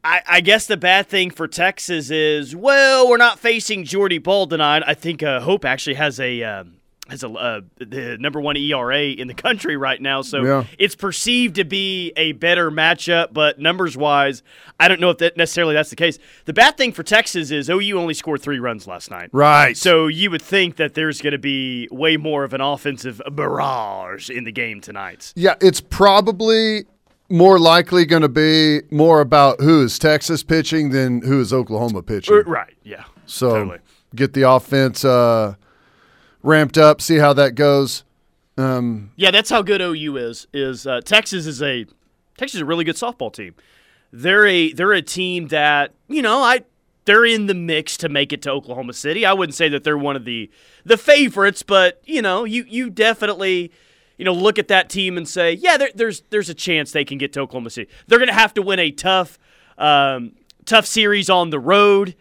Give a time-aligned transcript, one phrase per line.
[0.02, 4.46] I, I, guess the bad thing for Texas is, well, we're not facing Jordy Bahl
[4.46, 4.82] tonight.
[4.86, 6.42] I think uh, Hope actually has a.
[6.42, 6.77] Um,
[7.08, 10.64] has a uh, the number one ERA in the country right now, so yeah.
[10.78, 13.32] it's perceived to be a better matchup.
[13.32, 14.42] But numbers wise,
[14.78, 16.18] I don't know if that necessarily that's the case.
[16.44, 19.76] The bad thing for Texas is OU only scored three runs last night, right?
[19.76, 24.30] So you would think that there's going to be way more of an offensive barrage
[24.30, 25.32] in the game tonight.
[25.36, 26.84] Yeah, it's probably
[27.30, 32.02] more likely going to be more about who is Texas pitching than who is Oklahoma
[32.02, 32.42] pitching.
[32.46, 32.74] Right.
[32.82, 33.04] Yeah.
[33.26, 33.78] So totally.
[34.14, 35.04] get the offense.
[35.04, 35.54] Uh,
[36.42, 37.00] ramped up.
[37.00, 38.04] See how that goes.
[38.56, 40.46] Um, yeah, that's how good OU is.
[40.52, 41.86] Is uh, Texas is a
[42.36, 43.54] Texas is a really good softball team.
[44.12, 46.64] They're a they're a team that you know I
[47.04, 49.24] they're in the mix to make it to Oklahoma City.
[49.24, 50.50] I wouldn't say that they're one of the
[50.84, 53.70] the favorites, but you know you you definitely
[54.16, 57.04] you know look at that team and say yeah there, there's there's a chance they
[57.04, 57.90] can get to Oklahoma City.
[58.06, 59.38] They're going to have to win a tough
[59.78, 60.32] um,
[60.64, 62.14] tough series on the road,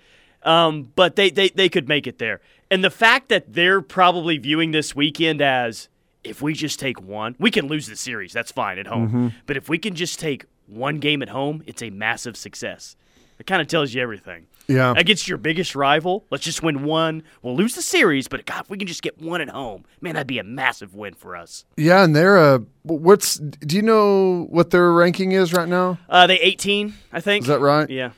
[0.44, 2.42] um, but they, they they could make it there.
[2.70, 5.90] And the fact that they're probably viewing this weekend as
[6.24, 8.34] if we just take one, we can lose the series.
[8.34, 9.08] That's fine at home.
[9.08, 9.28] Mm-hmm.
[9.46, 12.96] But if we can just take one game at home, it's a massive success.
[13.40, 14.48] It kind of tells you everything.
[14.68, 14.94] Yeah.
[14.98, 17.24] Against your biggest rival, let's just win one.
[17.42, 20.16] We'll lose the series, but God, if we can just get one at home, man,
[20.16, 21.64] that'd be a massive win for us.
[21.78, 26.00] Yeah, and they're a what's do you know what their ranking is right now?
[26.10, 27.44] Uh, they 18, I think.
[27.44, 27.90] Is that right?
[27.90, 28.12] Yeah.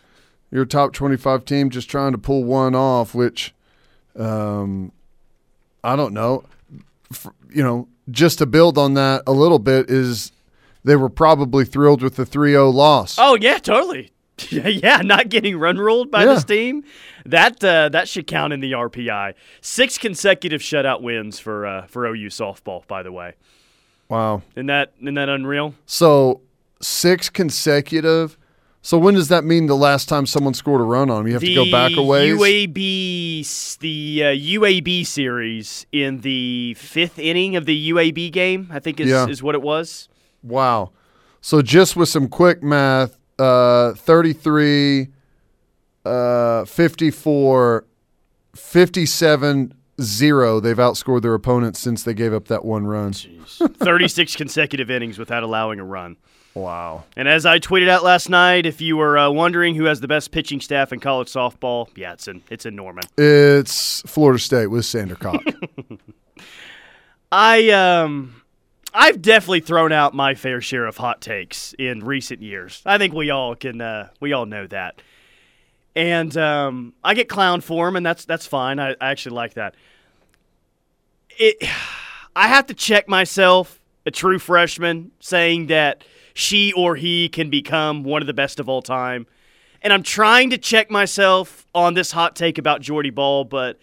[0.52, 3.54] Your top 25 team just trying to pull one off, which
[4.18, 4.92] um,
[5.84, 6.44] I don't know.
[7.12, 10.31] For, you know, just to build on that a little bit is
[10.84, 13.16] they were probably thrilled with the 3-0 loss.
[13.20, 14.12] Oh yeah, totally.
[14.50, 16.34] yeah, not getting run ruled by Yeah.
[16.36, 16.84] this team.
[17.25, 19.34] That uh, that should count in the RPI.
[19.62, 22.88] Six consecutive shutout wins for uh, for OU softball.
[22.88, 23.34] By the way,
[24.08, 24.41] Wow.
[24.56, 25.76] isn't that isn't that unreal?
[25.86, 26.41] So
[26.81, 28.38] six consecutive.
[28.81, 31.28] So when does that mean the last time someone scored a run on them?
[31.28, 32.34] You have to go back a ways.
[32.38, 39.00] UAB, the uh, UAB series in the fifth inning of the UAB game, I think
[39.01, 39.28] is, Yeah.
[39.28, 40.07] is what it was.
[40.41, 40.91] Wow.
[41.41, 45.07] So just with some quick math, uh, 33,
[46.06, 47.85] uh, 54,
[48.56, 50.59] 57, 0.
[50.61, 53.11] They've outscored their opponents since they gave up that one run.
[53.13, 56.16] 36 consecutive innings without allowing a run.
[56.54, 57.06] Wow.
[57.16, 60.08] And as I tweeted out last night, if you were uh, wondering who has the
[60.08, 63.04] best pitching staff in college softball, yeah, it's in it's in Norman.
[63.18, 65.42] It's Florida State with Sandercock.
[67.32, 68.40] I um
[68.94, 72.82] I've definitely thrown out my fair share of hot takes in recent years.
[72.86, 75.02] I think we all can uh, we all know that.
[75.96, 78.80] And um, I get clowned for them, and that's that's fine.
[78.80, 79.76] I, I actually like that.
[81.38, 81.58] It,
[82.36, 86.04] I have to check myself, a true freshman, saying that
[86.40, 89.28] she or he can become one of the best of all time.
[89.82, 93.78] And I'm trying to check myself on this hot take about Jordy Bahl, but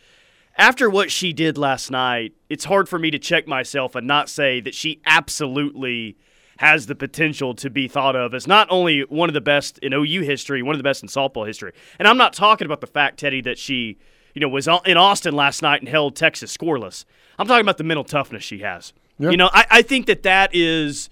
[0.56, 4.30] after what she did last night, it's hard for me to check myself and not
[4.30, 6.16] say that she absolutely
[6.58, 9.92] has the potential to be thought of as not only one of the best in
[9.92, 11.72] OU history, one of the best in softball history.
[11.98, 13.98] And I'm not talking about the fact, Teddy, that she,
[14.32, 17.04] you know, was in Austin last night and held Texas scoreless.
[17.38, 18.94] I'm talking about the mental toughness she has.
[19.18, 19.30] Yeah.
[19.30, 21.10] You know, I, I think that that is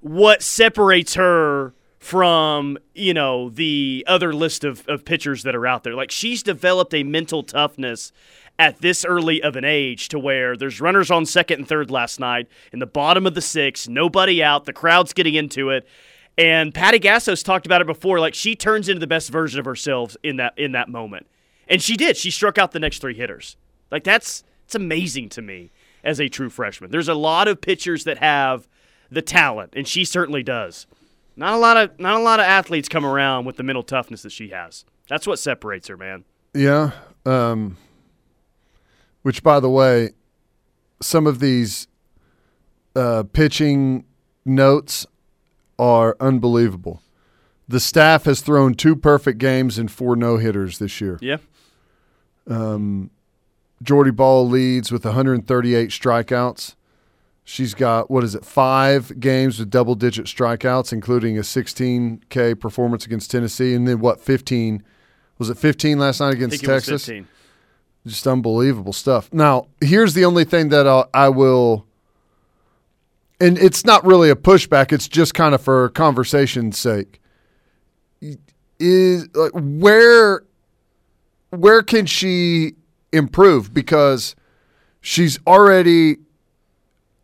[0.00, 5.84] what separates her from you know the other list of, of pitchers that are out
[5.84, 5.94] there.
[5.94, 8.10] Like she's developed a mental toughness
[8.58, 12.18] at this early of an age to where there's runners on second and third last
[12.18, 15.86] night in the bottom of the six nobody out the crowd's getting into it.
[16.38, 19.66] And Patty Gasso's talked about it before like she turns into the best version of
[19.66, 21.26] herself in that in that moment.
[21.68, 22.16] And she did.
[22.16, 23.56] She struck out the next three hitters.
[23.90, 25.70] Like that's it's amazing to me
[26.02, 26.90] as a true freshman.
[26.90, 28.66] There's a lot of pitchers that have
[29.10, 30.86] the talent, and she certainly does.
[31.36, 34.22] Not a lot of not a lot of athletes come around with the mental toughness
[34.22, 34.84] that she has.
[35.08, 36.24] That's what separates her, man.
[36.54, 36.92] Yeah.
[37.24, 37.76] Um,
[39.22, 40.10] which, by the way,
[41.02, 41.88] some of these
[42.94, 44.04] uh, pitching
[44.44, 45.06] notes
[45.78, 47.02] are unbelievable.
[47.68, 51.18] The staff has thrown two perfect games and four no hitters this year.
[51.22, 51.36] Yeah.
[52.48, 53.10] Um,
[53.82, 56.74] Jordy Bahl leads with 138 strikeouts.
[57.44, 58.44] She's got what is it?
[58.44, 64.20] Five games with double-digit strikeouts, including a 16K performance against Tennessee, and then what?
[64.20, 64.82] 15?
[65.38, 67.06] Was it 15 last night against think it was Texas?
[67.06, 67.28] 15.
[68.06, 69.32] Just unbelievable stuff.
[69.32, 71.86] Now, here's the only thing that I'll, I will,
[73.40, 74.92] and it's not really a pushback.
[74.92, 77.20] It's just kind of for conversation's sake.
[78.78, 80.44] Is like where,
[81.50, 82.74] where can she
[83.12, 83.74] improve?
[83.74, 84.34] Because
[85.00, 86.18] she's already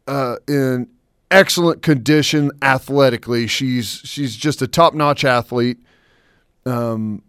[0.06, 0.88] uh, in
[1.30, 3.46] excellent condition athletically.
[3.46, 5.78] She's she's just a top notch athlete.
[6.64, 7.22] Um,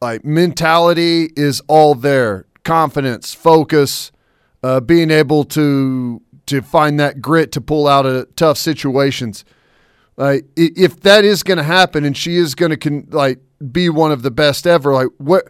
[0.00, 2.46] like mentality is all there.
[2.64, 4.12] Confidence focus
[4.62, 9.44] uh, being able to to find that grit to pull out of tough situations.
[10.16, 13.40] Like if that is going to happen and she is going to con- like
[13.70, 15.48] be one of the best ever like what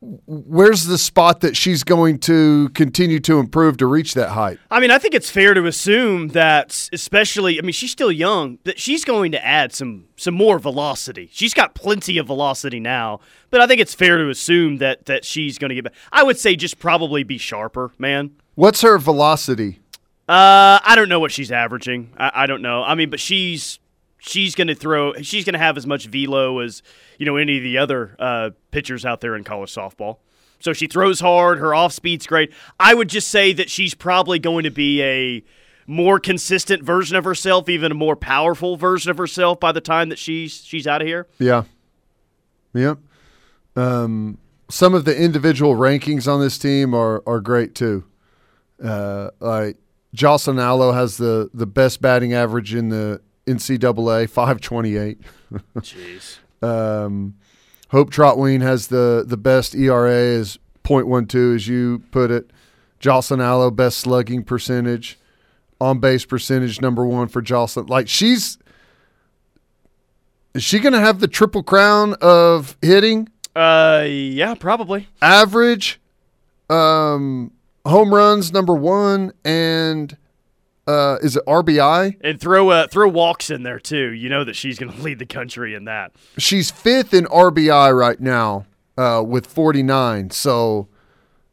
[0.00, 4.78] where's the spot that she's going to continue to improve to reach that height I
[4.80, 8.78] mean, I think it's fair to assume that, especially, I mean, she's still young, that
[8.78, 11.28] she's going to add some some more velocity.
[11.32, 15.24] She's got plenty of velocity now, but I think it's fair to assume that that
[15.24, 15.84] she's going to get.
[15.84, 15.94] Back.
[16.12, 18.30] I would say just probably be sharper, man.
[18.54, 19.80] what's her velocity
[20.28, 22.12] Uh, I don't know what she's averaging.
[22.18, 22.82] I, I don't know.
[22.82, 23.78] I mean, but she's
[24.18, 25.14] she's going to throw.
[25.22, 26.82] She's going to have as much velo as
[27.18, 30.18] you know any of the other uh, pitchers out there in college softball.
[30.60, 31.58] So she throws hard.
[31.58, 32.52] Her off speed's great.
[32.80, 35.44] I would just say that she's probably going to be a
[35.86, 40.08] more consistent version of herself, even a more powerful version of herself by the time
[40.10, 41.26] that she's she's out of here.
[41.38, 41.64] Yeah.
[42.74, 42.94] Yeah.
[43.76, 44.38] Um,
[44.68, 48.04] some of the individual rankings on this team are are great too.
[48.82, 49.76] Uh, like
[50.12, 55.18] Jocelyn Alo has the the best batting average in the NCAA, five twenty eight.
[55.78, 56.38] Jeez.
[56.60, 57.36] Um,
[57.90, 62.50] Hope Trautwein has the the best ERA is .12 as you put it.
[62.98, 65.20] Jocelyn Alo best slugging percentage,
[65.80, 67.86] on base percentage number one for Jocelyn.
[67.86, 68.58] Like she's
[70.54, 75.06] is she going to have the triple crown of hitting, Uh, yeah, probably.
[75.22, 76.00] average,
[76.68, 77.52] um,
[77.86, 80.16] home runs number one, and
[80.88, 82.16] uh, is it RBI?
[82.22, 84.12] And throw uh, throw walks in there too.
[84.12, 86.12] You know that she's going to lead the country in that.
[86.38, 90.30] she's fifth in RBI right now uh, with 49.
[90.30, 90.88] So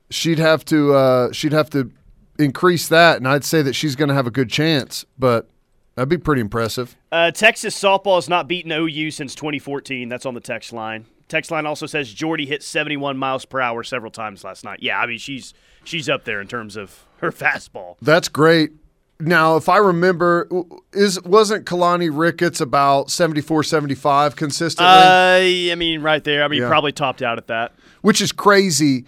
[0.10, 1.92] she'd have to uh, she'd have to
[2.40, 5.06] increase that, and I'd say that she's going to have a good chance.
[5.20, 5.50] But
[5.96, 6.96] that'd be pretty impressive.
[7.12, 10.10] Uh, Texas softball has not beaten OU since 2014.
[10.10, 11.06] That's on the text line.
[11.28, 14.80] Text line also says Jordy hit 71 miles per hour several times last night.
[14.82, 15.54] Yeah, I mean she's
[15.84, 17.98] she's up there in terms of her fastball.
[18.02, 18.72] That's great.
[19.20, 20.48] Now, if I remember,
[20.92, 26.44] is wasn't Keilani Ricketts about 74, 75 consistently, Uh, I mean right there.
[26.44, 26.68] I mean Yeah.
[26.68, 27.72] probably topped out at that.
[28.02, 29.06] which is crazy.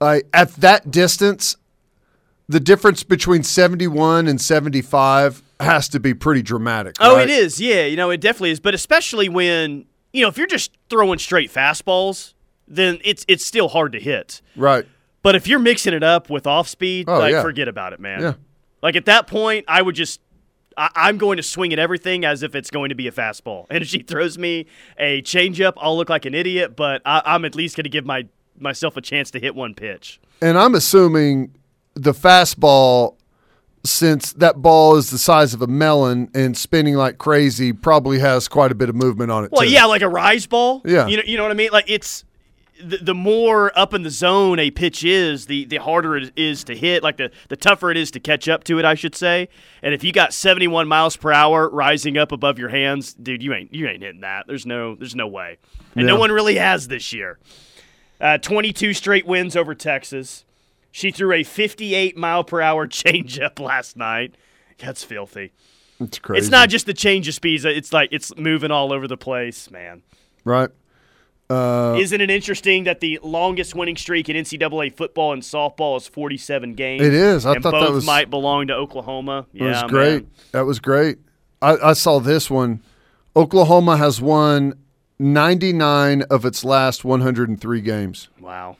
[0.00, 1.56] Uh, at that distance,
[2.48, 6.96] the difference between 71 and 75 has to be pretty dramatic.
[6.98, 7.28] Oh, right?
[7.28, 7.60] it is.
[7.60, 8.60] Yeah, you know it definitely is.
[8.60, 12.32] But especially when you know if you're just throwing straight fastballs,
[12.66, 14.40] then it's it's still hard to hit.
[14.56, 14.86] Right.
[15.22, 17.42] But if you're mixing it up with off speed, Oh, like yeah.
[17.42, 18.22] forget about it, man.
[18.22, 18.32] Yeah.
[18.82, 20.20] Like at that point, I would just.
[20.76, 23.66] I, I'm going to swing at everything as if it's going to be a fastball.
[23.70, 24.66] And if she throws me
[24.98, 26.76] a changeup, I'll look like an idiot.
[26.76, 28.26] But I, I'm at least going to give my
[28.58, 30.20] myself a chance to hit one pitch.
[30.40, 31.54] And I'm assuming
[31.94, 33.16] the fastball,
[33.84, 38.48] since that ball is the size of a melon and spinning like crazy, probably has
[38.48, 39.52] quite a bit of movement on it.
[39.52, 39.70] Well, too.
[39.70, 40.82] yeah, like a rise ball.
[40.84, 41.06] Yeah.
[41.06, 41.70] you know, you know what I mean.
[41.72, 42.24] Like it's
[42.82, 46.64] the, the more up in the zone a pitch is, the the harder it is
[46.64, 47.02] to hit.
[47.02, 49.48] Like the the tougher it is to catch up to it, I should say.
[49.82, 53.54] And if you got 71 miles per hour rising up above your hands, dude, you
[53.54, 54.46] ain't you ain't hitting that.
[54.46, 55.58] There's no there's no way,
[55.94, 57.38] and no one really has this year.
[58.20, 60.44] Uh, 22 straight wins over Texas.
[60.92, 64.34] She threw a 58 mile per hour changeup last night.
[64.78, 65.52] That's filthy.
[66.00, 66.38] It's crazy.
[66.38, 67.64] It's not just the change of speeds.
[67.64, 70.02] It's like it's moving all over the place, man.
[70.44, 70.70] right.
[71.50, 76.74] Isn't it interesting that the longest winning streak in NCAA football and softball is 47
[76.74, 77.02] games?
[77.02, 77.44] It is.
[77.44, 79.46] I thought that was- might belong to Oklahoma.
[79.52, 79.88] It yeah, was man.
[79.88, 80.26] great.
[80.52, 81.18] That was great.
[81.60, 82.82] I, I saw this one.
[83.36, 84.74] Oklahoma has won
[85.18, 88.28] 99 of its last 103 games.
[88.40, 88.76] Wow.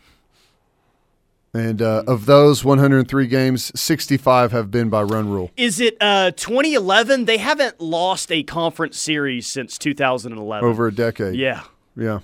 [1.52, 5.50] And uh, of those 103 games, 65 have been by run rule.
[5.56, 7.24] Is it uh, 2011?
[7.24, 10.68] They haven't lost a conference series since 2011.
[10.68, 11.34] Over a decade.
[11.34, 11.64] Yeah.
[11.96, 12.20] Yeah.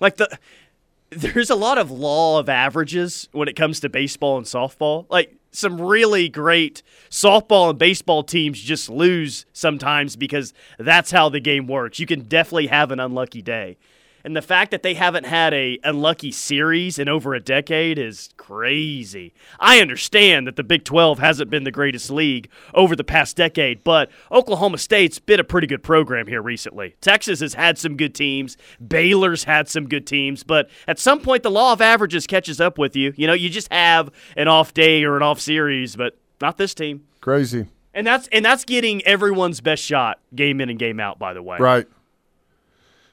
[0.00, 0.38] Like the
[1.10, 5.06] there's a lot of law of averages when it comes to baseball and softball.
[5.08, 11.40] Like some really great softball and baseball teams just lose sometimes because that's how the
[11.40, 11.98] game works.
[11.98, 13.78] You can definitely have an unlucky day.
[14.26, 18.30] And the fact that they haven't had a unlucky series in over a decade is
[18.36, 19.32] crazy.
[19.60, 23.84] I understand that the Big 12 hasn't been the greatest league over the past decade,
[23.84, 26.96] but Oklahoma State's been a pretty good program here recently.
[27.00, 31.44] Texas has had some good teams, Baylor's had some good teams, but at some point
[31.44, 33.14] the law of averages catches up with you.
[33.16, 36.74] You know, you just have an off day or an off series, but not this
[36.74, 37.06] team.
[37.20, 37.68] Crazy.
[37.94, 41.44] And that's and that's getting everyone's best shot game in and game out by the
[41.44, 41.58] way.
[41.60, 41.86] Right.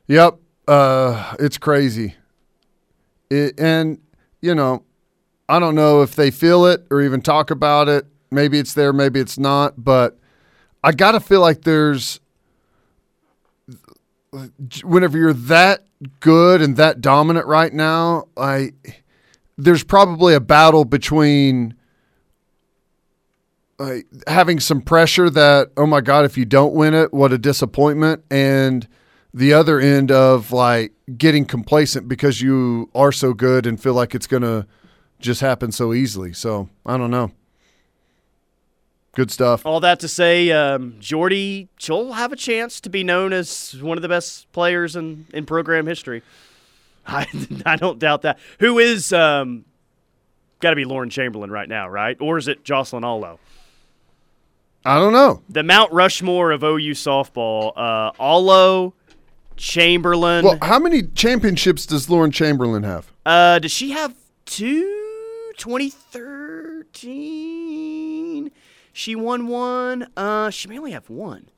[0.07, 0.39] Yep.
[0.67, 2.15] Uh, it's crazy.
[3.29, 3.99] It, and,
[4.41, 4.83] you know,
[5.49, 8.05] I don't know if they feel it or even talk about it.
[8.31, 9.83] Maybe it's there, maybe it's not.
[9.83, 10.17] But
[10.83, 12.19] I got to feel like there's,
[14.83, 15.85] whenever you're that
[16.19, 18.71] good and that dominant right now, I,
[19.57, 21.75] there's probably a battle between
[24.27, 28.23] having some pressure that, oh my God, if you don't win it, what a disappointment.
[28.31, 28.87] And,
[29.33, 34.13] the other end of like getting complacent because you are so good and feel like
[34.13, 34.67] it's going to
[35.19, 36.33] just happen so easily.
[36.33, 37.31] So I don't know.
[39.15, 39.65] Good stuff.
[39.65, 43.97] All that to say, um, Jordy, she'll have a chance to be known as one
[43.97, 46.23] of the best players in, in program history.
[47.07, 47.27] I,
[47.65, 48.39] I don't doubt that.
[48.59, 49.65] Who is um,
[50.59, 52.17] got to be Lauren Chamberlain right now, right?
[52.19, 53.39] Or is it Jocelyn Alo?
[54.85, 55.41] I don't know.
[55.47, 57.73] The Mount Rushmore of OU softball.
[57.75, 58.93] Uh, Alo,
[59.57, 60.43] Chamberlain.
[60.45, 63.11] Well, how many championships does Lauren Chamberlain have?
[63.25, 64.99] Uh, does she have two?
[66.83, 68.51] 2013.
[68.91, 70.07] She won one.
[70.15, 71.49] Uh, she may only have one.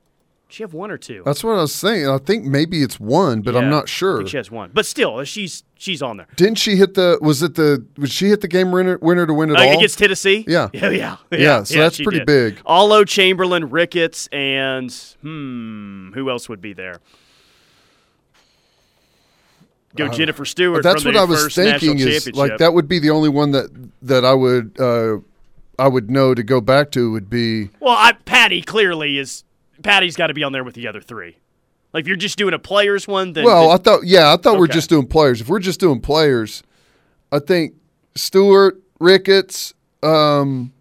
[0.47, 1.21] She have one or two.
[1.25, 2.07] That's what I was saying.
[2.07, 4.25] I think maybe it's one, but I'm Yeah, not I sure.
[4.27, 6.27] she has one, but still, she's she's on there.
[6.37, 7.17] Didn't she hit the?
[7.21, 7.85] Was it the?
[7.97, 9.77] Was she hit the game winner, winner to win it Uh, all?
[9.77, 10.45] against Tennessee.
[10.47, 10.69] Yeah.
[10.73, 12.27] yeah, yeah, Yeah, so that's pretty did.
[12.27, 12.59] big.
[12.65, 16.99] Alo Chamberlain, Ricketts, and hmm, who else would be there?
[19.95, 20.83] Go Jennifer Stewart.
[20.83, 21.99] That's what I was thinking.
[21.99, 23.69] Is like that would be the only one that
[24.01, 25.17] that I would uh,
[25.77, 29.43] I would know to go back to would be Well, I, Patty clearly is.
[29.83, 31.37] Patty's got to be on there with the other three.
[31.93, 34.57] Like if you're just doing a players one, then Well, I thought, yeah, I thought
[34.57, 35.41] we're just doing players.
[35.41, 36.61] If we're just doing players,
[37.31, 37.75] I think
[38.15, 39.73] Stewart, Ricketts,
[40.03, 40.73] um,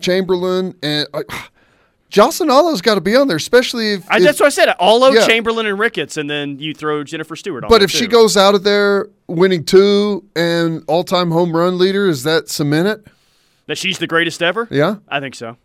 [0.00, 1.22] Chamberlain, and uh,
[2.16, 4.10] Jocelyn Alo's got to be on there, especially if.
[4.10, 4.74] I, if- that's what I said.
[4.80, 5.26] Alo, Yeah.
[5.26, 7.68] Chamberlain, and Ricketts, and then you throw Jennifer Stewart on.
[7.68, 12.22] but if she goes out of there winning two and all-time home run leader, is
[12.22, 13.06] that cement it?
[13.66, 14.96] that she's the greatest ever, Yeah.
[15.08, 15.58] I think so.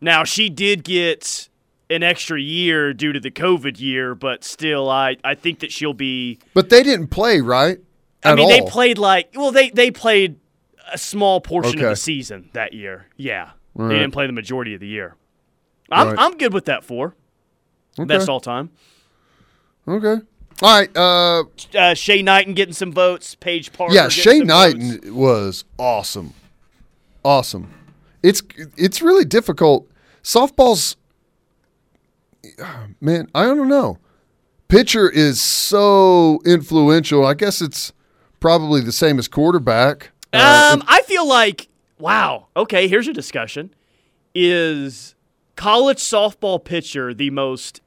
[0.00, 1.48] Now she did get
[1.88, 5.94] an extra year due to the COVID year, but still, I I think that she'll
[5.94, 6.38] be.
[6.54, 7.78] But they didn't play right.
[8.22, 10.36] I mean, they played like well, they they played
[10.92, 13.06] a small portion of the season that year.
[13.16, 13.88] Yeah, Right.
[13.88, 15.14] they didn't play the majority of the year.
[15.90, 16.16] I'm Right.
[16.18, 17.14] I'm good with that four.
[17.98, 18.70] Best all time.
[19.88, 20.22] Okay.
[20.62, 20.96] All right.
[20.96, 21.44] Uh,
[21.76, 23.34] Uh, Shay Knighton getting some votes.
[23.34, 23.94] Paige Parker.
[23.94, 25.10] yeah, Shay Knighton votes.
[25.10, 26.34] was awesome.
[27.24, 27.70] Awesome.
[28.22, 28.42] It's
[28.76, 29.88] it's really difficult.
[30.22, 30.96] Softball's
[33.00, 33.98] man, I don't know.
[34.68, 37.26] Pitcher is so influential.
[37.26, 37.92] I guess it's
[38.38, 40.10] probably the same as quarterback.
[40.32, 41.68] Uh, Um, I feel like
[42.00, 42.48] wow.
[42.56, 43.74] Okay, here's a discussion:
[44.34, 45.14] Is
[45.56, 47.80] college softball pitcher the most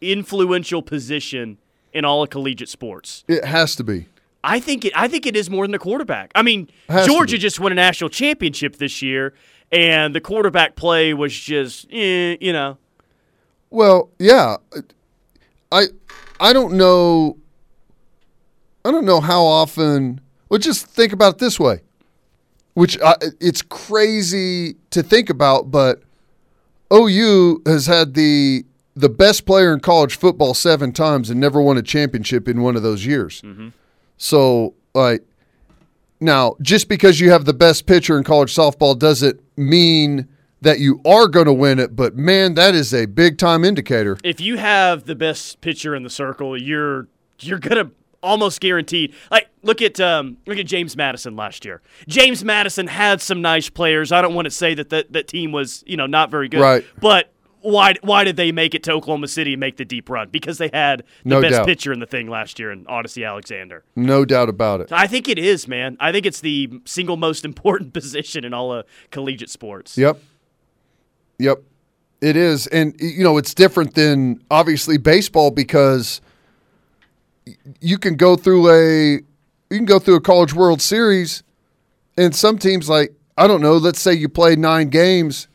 [0.00, 1.58] influential position
[1.92, 3.24] in all of collegiate sports?
[3.28, 4.06] it has to be.
[4.42, 4.92] I think it.
[4.94, 6.30] I think it is more than the quarterback.
[6.34, 6.68] I mean,
[7.06, 9.32] Georgia just won a national championship this year,
[9.72, 12.76] and the quarterback play was just, eh, you know.
[13.70, 14.56] Well, yeah.
[15.72, 15.86] I
[16.38, 17.38] I don't know
[18.84, 21.80] I don't know how often well just think about it this way.
[22.74, 26.02] Which I, it's crazy to think about, but
[26.92, 28.64] OU has had the
[28.96, 32.76] the best player in college football 7 times and never won a championship in one
[32.76, 33.42] of those years.
[33.42, 33.70] Mm-hmm.
[34.18, 35.24] So, like
[36.20, 40.28] now, just because you have the best pitcher in college softball doesn't mean
[40.60, 44.16] that you are going to win it, but man, that is a big time indicator.
[44.24, 47.06] if you have the best pitcher in the circle, you're
[47.40, 47.90] you're gonna
[48.24, 49.14] almost guaranteed.
[49.30, 51.82] Like look at um, look at James Madison last year.
[52.08, 54.10] James Madison had some nice players.
[54.10, 56.60] I don't want to say that that, that team was you know not very good,
[56.60, 56.84] Right.
[57.00, 60.28] But why why did they make it to Oklahoma City and make the deep run?
[60.30, 61.66] Because they had the No best doubt.
[61.66, 63.84] pitcher in the thing last year in Odicci Alexander.
[63.96, 64.92] No doubt about it.
[64.92, 65.96] I think it is, man.
[66.00, 69.96] I think it's the single most important position in all of collegiate sports.
[69.96, 70.18] Yep.
[71.38, 71.62] Yep.
[72.20, 72.66] It is.
[72.68, 76.20] And, you know, it's different than obviously baseball because
[77.80, 79.12] you can go through a
[79.70, 81.42] you can go through a college world series
[82.16, 85.48] and some teams like I don't know, let's say you play nine games,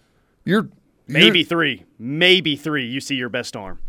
[0.46, 0.68] you're
[1.08, 2.86] Maybe you're- three, maybe three.
[2.86, 3.80] You see your best arm.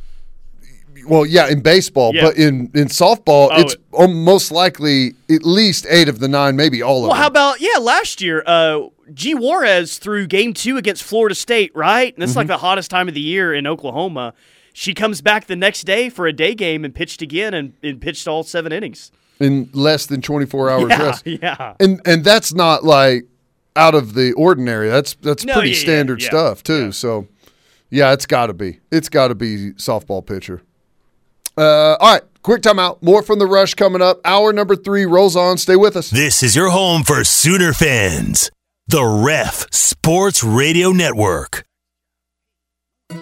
[1.06, 2.22] well, yeah, in baseball, Yeah.
[2.26, 6.56] but in in softball, Oh, it's it- most likely at least eight of the nine,
[6.56, 7.08] maybe all of them.
[7.10, 7.78] Well, how about yeah?
[7.80, 9.34] Last year, uh, G.
[9.34, 12.12] Juarez threw Game Two against Florida State, right?
[12.14, 12.52] And this is like Mm-hmm.
[12.52, 14.34] the hottest time of the year in Oklahoma.
[14.72, 18.00] She comes back the next day for a day game and pitched again and, and
[18.00, 19.10] pitched all seven innings.
[19.40, 21.26] in less than twenty four hours Yeah, rest.
[21.26, 21.74] yeah.
[21.80, 23.24] and and that's not like
[23.76, 24.88] out of the ordinary.
[24.88, 26.92] That's that's No, pretty yeah, yeah, standard yeah, stuff too.
[26.92, 27.26] So
[27.90, 28.80] yeah, it's got to be.
[28.92, 30.62] It's got to be softball pitcher.
[31.58, 33.02] Uh, all right, quick timeout.
[33.02, 34.20] More from the rush coming up.
[34.24, 35.58] Hour number three rolls on.
[35.58, 36.08] Stay with us.
[36.10, 38.50] This is your home for Sooner fans.
[38.86, 41.64] The Ref Sports Radio Network.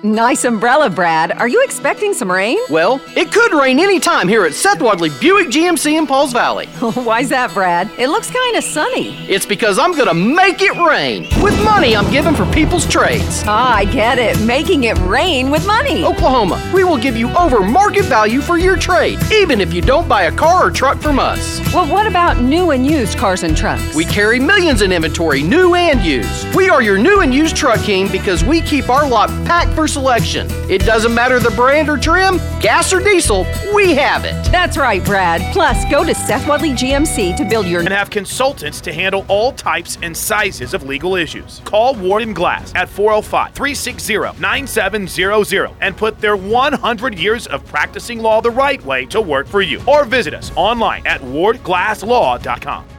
[0.02, 1.33] Nice umbrella, Brad.
[1.33, 2.59] Are you expecting some rain?
[2.68, 6.66] Well, it could rain anytime here at Seth Wadley Buick GMC in Pauls Valley.
[6.95, 7.90] Why's that, Brad?
[7.99, 9.16] It looks kind of sunny.
[9.28, 13.42] It's because I'm gonna make it rain with money I'm giving for people's trades.
[13.47, 14.38] Ah, I get it.
[14.42, 16.04] Making it rain with money.
[16.04, 20.07] Oklahoma, we will give you over market value for your trade, even if you don't
[20.09, 21.61] buy a car or truck from us.
[21.73, 23.95] Well, what about new and used cars and trucks?
[23.95, 26.54] We carry millions in inventory, new and used.
[26.54, 29.87] We are your new and used truck king because we keep our lot packed for
[29.87, 30.49] selection.
[30.68, 34.35] It doesn't matter the brand or trim, gas or diesel, we have it.
[34.50, 35.40] That's right, Brad.
[35.52, 39.52] Plus, go to Seth Wadley GMC to build your and have consultants to handle all
[39.52, 41.62] types and sizes of legal issues.
[41.64, 48.18] Call Ward and Glass at 405 360 9700 and put their 100 years of practicing
[48.18, 49.80] law the right way to work for you.
[49.87, 52.98] Or visit us online at wardglasslaw.com.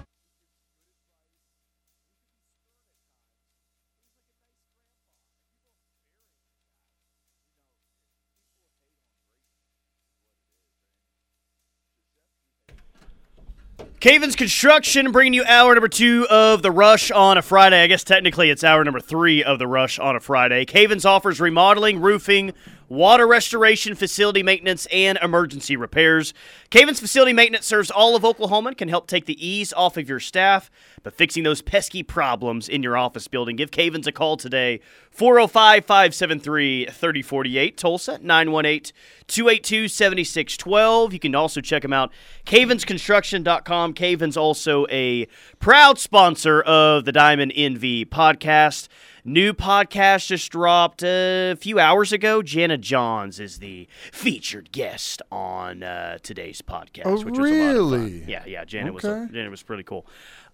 [14.00, 17.84] Cavens Construction bringing you hour number two of the Rush on a Friday.
[17.84, 20.64] I guess technically it's hour number three of the Rush on a Friday.
[20.64, 22.54] Cavens offers remodeling, roofing,
[22.90, 26.34] water restoration, facility maintenance, and emergency repairs.
[26.70, 30.10] Cavens Facility Maintenance serves all of Oklahoma and can help take the ease off of
[30.10, 30.70] your staff
[31.04, 33.56] by fixing those pesky problems in your office building.
[33.56, 37.78] Give Cavens a call today, 405 573 3048.
[37.78, 38.92] Tulsa, 918
[39.28, 41.14] 282 7612.
[41.14, 42.12] You can also check them out,
[42.46, 43.94] cavensconstruction.com.
[43.94, 45.28] Cavens also a
[45.60, 48.88] proud sponsor of the Diamond NV podcast.
[49.26, 52.42] New podcast just dropped a few hours ago.
[52.42, 57.04] Jana Johns is the featured guest on uh, today's podcast.
[57.06, 58.02] Oh, which was a lot of fun.
[58.02, 58.24] really?
[58.28, 58.66] Yeah, yeah.
[58.66, 59.32] Jana was Okay.
[59.34, 60.06] Jana was pretty cool.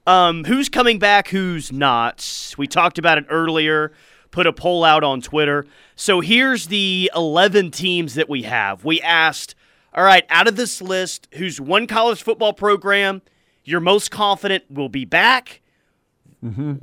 [0.08, 1.30] Um, who's coming back?
[1.30, 2.54] Who's not?
[2.58, 3.92] We talked about it earlier.
[4.32, 5.66] Put a poll out on Twitter.
[5.96, 8.84] So here's the 11 teams that we have.
[8.84, 9.56] We asked,
[9.94, 13.22] all right, out of this list, who's one college football program
[13.68, 15.62] you're most confident will be back?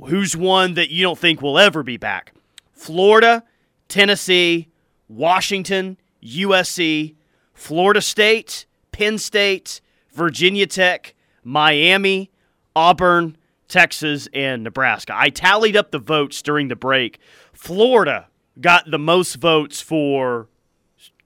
[0.07, 2.33] Who's one that you don't think will ever be back?
[2.73, 3.43] Florida,
[3.87, 4.67] Tennessee,
[5.07, 7.15] Washington, USC,
[7.53, 9.79] Florida State, Penn State,
[10.13, 12.29] Virginia Tech, Miami,
[12.75, 15.13] Auburn, Texas, and Nebraska.
[15.15, 17.19] I tallied up the votes during the break.
[17.53, 18.27] Florida
[18.59, 20.47] got the most votes for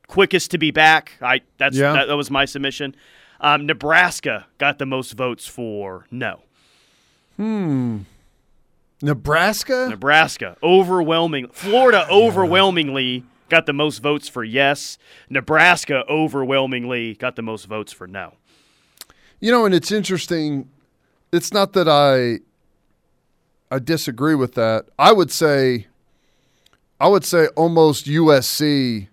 [0.07, 1.13] quickest to be back.
[1.21, 1.93] I that's Yeah.
[1.93, 2.95] that, that was my submission.
[3.41, 6.39] Um, Nebraska got the most votes for no.
[9.01, 9.87] Nebraska.
[9.89, 11.49] Nebraska overwhelming.
[11.49, 14.97] Florida overwhelmingly got the most votes for yes.
[15.29, 18.33] Nebraska overwhelmingly got the most votes for no.
[19.39, 20.69] You know, and it's interesting.
[21.31, 22.39] It's not that I
[23.73, 24.85] I disagree with that.
[24.97, 25.87] I would say
[26.99, 29.07] I would say almost USC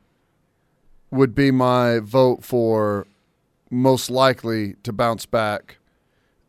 [1.11, 3.07] would be my vote for
[3.71, 5.79] most likely to bounce back,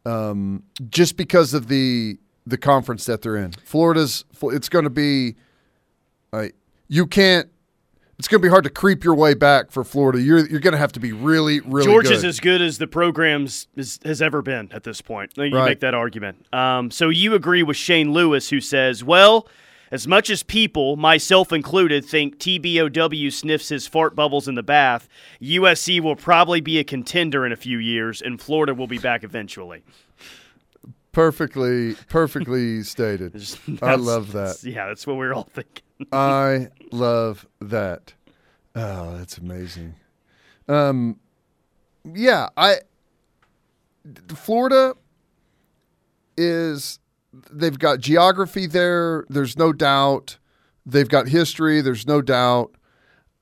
[0.06, 3.52] um, just because of the the conference that they're in.
[3.52, 5.36] Florida's it's going to be
[6.32, 6.56] like
[6.88, 7.50] you can't.
[8.18, 10.22] It's going to be hard to creep your way back for Florida.
[10.22, 12.28] You're you're going to have to be really really Georgia's good.
[12.28, 15.34] as good as the programs is, has ever been at this point.
[15.36, 15.66] You Right.
[15.70, 16.46] make that argument.
[16.54, 19.50] Um, so you agree with Shane Lewis, who says, "Well,
[19.92, 25.10] as much as people, myself included, think TBOW sniffs his fart bubbles in the bath,
[25.42, 29.24] USC will probably be a contender in a few years, and Florida will be back
[29.26, 29.84] eventually."
[31.16, 33.42] Perfectly, perfectly stated.
[33.82, 34.62] I love that.
[34.64, 35.82] Yeah, that's what we're all thinking.
[36.12, 38.14] I love that.
[38.76, 39.96] Oh, that's amazing.
[40.68, 41.18] Um,
[42.04, 42.80] yeah, I
[44.28, 44.96] Florida
[46.36, 47.00] is
[47.50, 49.24] they've got geography there.
[49.30, 50.38] There's no doubt.
[50.86, 51.80] They've got history.
[51.80, 52.76] There's no doubt.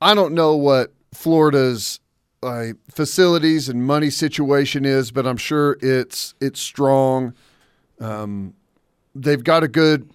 [0.00, 1.98] I don't know what Florida's
[2.40, 7.34] uh, facilities and money situation is, but I'm sure it's it's strong.
[8.00, 8.54] Um,
[9.14, 10.10] they've got a good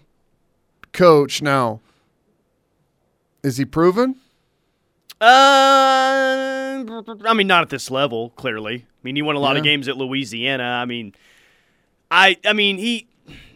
[0.94, 1.80] coach now.
[3.44, 4.16] Is he proven?
[5.22, 5.26] Uh,
[7.26, 8.30] I mean, not at this level.
[8.32, 10.64] Clearly, I mean, he won a lot of games at Louisiana.
[10.64, 11.14] I mean,
[12.10, 13.08] I, I mean, he,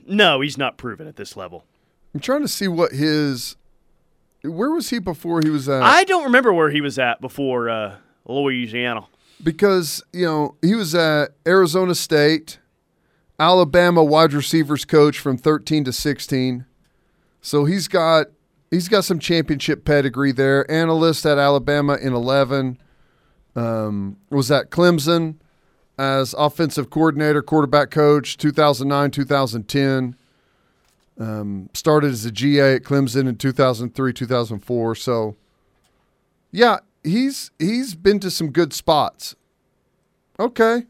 [0.06, 1.66] no, he's not proven at this level.
[2.14, 3.56] I'm trying to see what his.
[4.44, 5.82] Where was he before he was at?
[5.84, 9.06] I don't remember where he was at before uh, Louisiana.
[9.42, 12.60] because you know he was at Arizona State,
[13.40, 16.66] Alabama wide receivers coach from 13 to 16.
[17.42, 18.28] So he's got
[18.72, 20.70] he's got some championship pedigree there.
[20.72, 22.78] Analyst at Alabama in 11.
[23.56, 25.36] Um, was at Clemson
[25.98, 30.16] as offensive coordinator, quarterback coach 2009 2010.
[31.20, 34.96] Um, started as a GA at Clemson in 2003 2004.
[34.96, 35.36] So
[36.52, 39.36] yeah, he's he's been to some good spots.
[40.40, 40.84] Okay,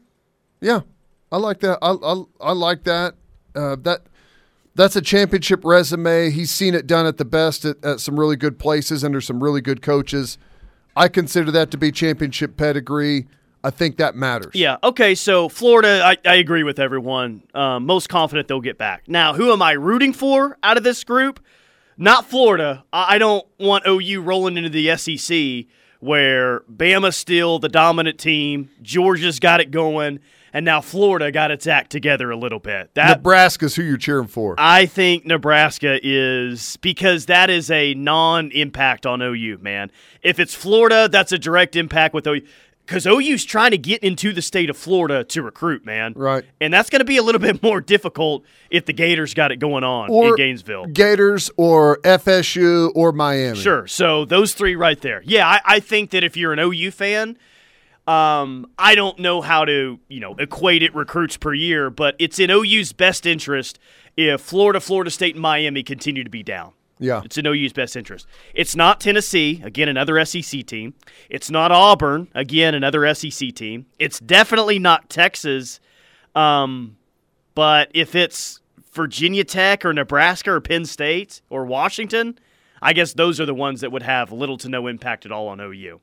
[0.60, 0.80] yeah,
[1.34, 1.78] I like that.
[1.82, 3.16] I I, I like that.
[3.56, 4.02] Uh, that
[4.76, 6.30] that's a championship resume.
[6.30, 9.42] He's seen it done at the best at, at some really good places under some
[9.42, 10.38] really good coaches.
[10.94, 13.26] I consider that to be championship pedigree.
[13.64, 14.52] I think that matters.
[14.54, 14.76] Yeah.
[14.84, 15.16] Okay.
[15.16, 17.42] So Florida, I, I agree with everyone.
[17.52, 19.08] Um, most confident they'll get back.
[19.08, 21.40] Now, who am I rooting for out of this group?
[21.96, 22.84] Not Florida.
[22.92, 25.66] I, I don't want OU rolling into the SEC
[25.98, 28.68] where Bama's still the dominant team.
[28.82, 30.20] Georgia's got it going,
[30.54, 32.94] and now Florida got its act together a little bit.
[32.94, 34.54] That Nebraska's who you're cheering for.
[34.56, 39.90] I think Nebraska is because that is a non-impact on OU, man.
[40.22, 42.42] If it's Florida, that's a direct impact with OU.
[42.86, 46.12] Because OU's trying to get into the state of Florida to recruit, man.
[46.14, 46.44] Right.
[46.60, 49.56] And that's going to be a little bit more difficult if the Gators got it
[49.56, 50.86] going on or in Gainesville.
[50.86, 53.58] Gators or FSU or Miami.
[53.58, 53.86] Sure.
[53.86, 55.22] So those three right there.
[55.24, 57.38] Yeah, I, I think that if you're an OU fan,
[58.06, 62.38] um, I don't know how to, you know, equate it recruits per year, but it's
[62.38, 63.78] in OU's best interest
[64.16, 66.72] if Florida, Florida State, and Miami continue to be down.
[66.98, 67.22] Yeah.
[67.24, 68.26] It's in OU's best interest.
[68.54, 70.94] It's not Tennessee, again, another SEC team.
[71.28, 73.86] It's not Auburn, again, another SEC team.
[73.98, 75.80] It's definitely not Texas.
[76.34, 76.96] Um,
[77.54, 78.60] but if it's
[78.92, 82.38] Virginia Tech or Nebraska or Penn State or Washington,
[82.80, 85.48] I guess those are the ones that would have little to no impact at all
[85.48, 86.00] on OU.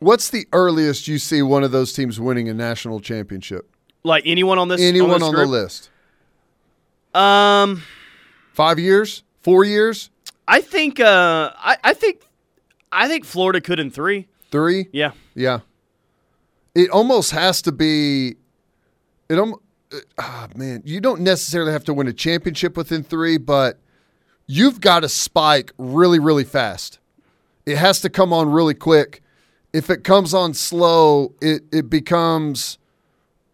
[0.00, 3.70] What's the earliest you see one of those teams winning a national championship?
[4.02, 5.90] Like anyone on this Anyone on, this on the list?
[7.14, 7.82] Um,
[8.52, 9.22] Five years?
[9.42, 10.10] Four years?
[10.48, 12.22] I think uh, I, I think
[12.90, 14.26] I think Florida could in three.
[14.50, 14.88] Three?
[14.92, 15.12] Yeah.
[15.34, 15.60] Yeah.
[16.74, 18.36] It almost has to be.
[19.28, 19.62] It almost.
[20.18, 23.78] Ah, man, you don't necessarily have to win a championship within three, but
[24.46, 27.00] you've got to spike really, really fast.
[27.66, 29.19] It has to come on really quick.
[29.72, 32.78] If it comes on slow, it it becomes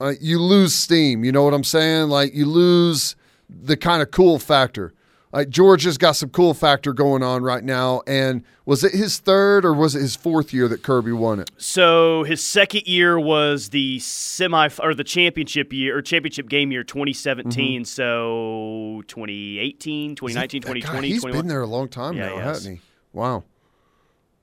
[0.00, 1.24] uh, you lose steam.
[1.24, 2.08] You know what I'm saying?
[2.08, 3.16] Like you lose
[3.48, 4.92] the kind of cool factor.
[5.32, 8.00] Like Georgia's got some cool factor going on right now.
[8.06, 11.50] And was it his third or was it his fourth year that Kirby won it?
[11.58, 16.84] So his second year was the semi or the championship year or championship game year
[16.84, 17.84] 2017.
[17.84, 20.68] So 2018, 2019, Mm-hmm.
[20.72, 21.42] That guy, 2020, He's 21.
[21.42, 22.82] been there a long time Yeah, now, he hasn't he?
[23.12, 23.44] Wow.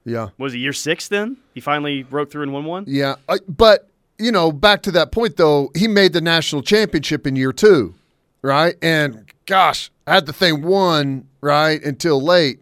[0.06, 0.30] Yeah.
[0.38, 1.38] Was it year six then?
[1.54, 2.86] He finally broke through and won one?
[2.88, 3.16] Yeah.
[3.30, 3.90] I, but,
[4.20, 7.96] you know, back to that point, though, he made the national championship in year two,
[8.42, 8.76] right?
[8.82, 12.60] And gosh, had the thing won, right, until late.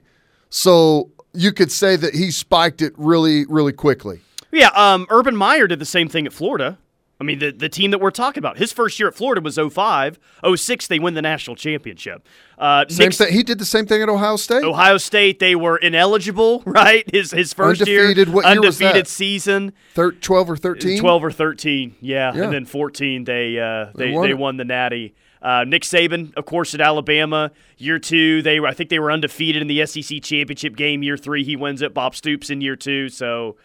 [0.49, 4.21] So you could say that he spiked it really, really quickly.
[4.51, 6.77] Yeah, um, Urban Meyer did the same thing at Florida.
[7.21, 8.57] I mean, the, the team that we're talking about.
[8.57, 10.17] His first year at Florida was 05.
[10.55, 12.27] 06, they win the national championship.
[12.57, 13.31] Uh, Same Nick's- thing.
[13.31, 14.63] He did the same thing at Ohio State.
[14.63, 17.09] Ohio State, they were ineligible, right?
[17.13, 18.27] His his first Undefeated.
[18.27, 19.09] year, What year was undefeated that?
[19.09, 19.73] season.
[19.93, 20.99] Thir- 12 or 13?
[20.99, 22.33] 12 or 13, yeah.
[22.33, 22.43] Yeah.
[22.45, 25.13] And then 14, they uh, they, They won they won the Natty.
[25.43, 27.51] Uh, Nick Saban, of course, at Alabama.
[27.77, 31.01] Year two, they were, I think they were undefeated in the SEC championship game.
[31.01, 31.93] Year three, he wins it.
[31.95, 33.09] Bob Stoops in year two.
[33.09, 33.57] So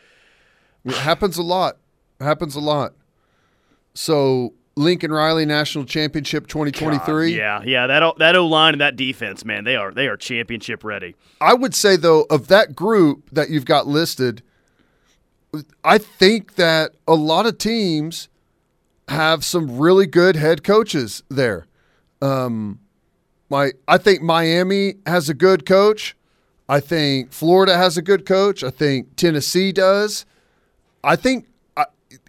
[0.84, 1.76] It happens a lot.
[2.18, 2.94] happens a lot.
[3.96, 7.34] So Lincoln Riley National Championship 2023.
[7.36, 10.16] yeah, yeah, that O- that O line and that defense, man, they are they are
[10.16, 11.16] championship ready.
[11.40, 14.42] I would say though of that group that you've got listed,
[15.82, 18.28] I think that a lot of teams
[19.08, 21.66] have some really good head coaches there.
[22.20, 22.80] Um,
[23.48, 26.14] My I think Miami has a good coach.
[26.68, 28.62] I think Florida has a good coach.
[28.64, 30.26] I think Tennessee does.
[31.04, 31.46] I think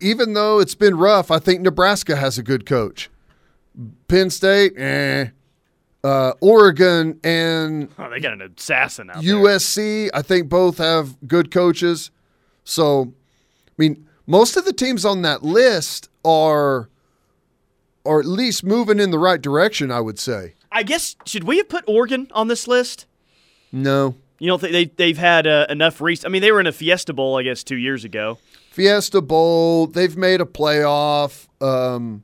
[0.02, 3.10] even though it's been rough, I think Nebraska has a good coach.
[4.08, 5.28] Penn State, eh.
[6.04, 9.36] Uh, Oregon and Oh, they got an assassin out there.
[9.36, 12.12] USC, I think both have good coaches.
[12.64, 13.14] So,
[13.68, 16.90] I mean, most of the teams on that list are
[18.06, 20.54] are at least moving in the right direction, I would say.
[20.72, 23.06] I guess should we have put Oregon on this list?
[23.72, 24.16] No.
[24.40, 26.72] You don't think they they've had uh, enough rec I mean, they were in a
[26.72, 28.38] Fiesta Bowl, I guess, two years ago.
[28.72, 31.48] Fiesta Bowl, they've made a playoff.
[31.62, 32.24] Um,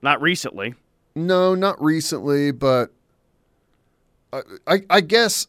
[0.00, 0.74] Not recently.
[1.14, 2.90] no, not recently, but
[4.32, 5.46] I, I, I guess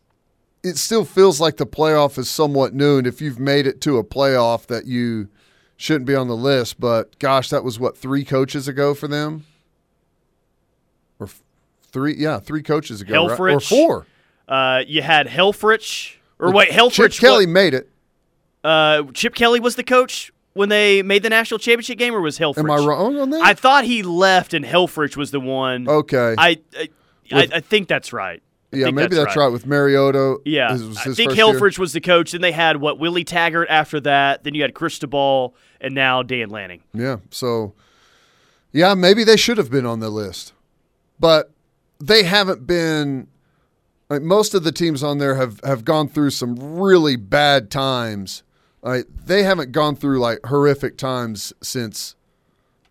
[0.64, 2.98] it still feels like the playoff is somewhat new.
[2.98, 5.30] And if you've made it to a playoff, that you
[5.78, 6.82] shouldn't be on the list.
[6.82, 9.46] But gosh, that was what three coaches ago for them,
[11.20, 11.42] or f-
[11.84, 12.16] three?
[12.18, 13.40] Yeah, three coaches ago, right?
[13.40, 14.06] or four.
[14.50, 17.12] Uh, you had Helfrich, or wait, Helfrich.
[17.12, 17.90] Chip Kelly made it.
[18.64, 22.40] Uh, Chip Kelly was the coach when they made the national championship game, or was
[22.40, 22.58] Helfrich?
[22.58, 23.42] Am I wrong on that?
[23.42, 25.88] I thought he left and Helfrich was the one.
[25.88, 26.36] okay.
[26.38, 26.90] I I,
[27.32, 28.42] With- I I think that's right.
[28.74, 29.48] I yeah, maybe that's, right.
[29.48, 30.38] with Mariota.
[30.46, 31.46] Yeah, This was I think first year.
[31.48, 32.34] Helfrich was the coach.
[32.34, 34.44] Then they had what Willie Taggart after that.
[34.44, 36.84] Then you had Cristobal, and now Dan Lanning.
[36.94, 37.18] Yeah.
[37.32, 37.74] So,
[38.72, 40.54] yeah, maybe they should have been on the list,
[41.20, 41.52] but
[42.00, 43.28] they haven't been.
[44.10, 48.42] Most of the teams on there have have gone through some really bad times.
[48.82, 52.16] Like they haven't gone through like horrific times since,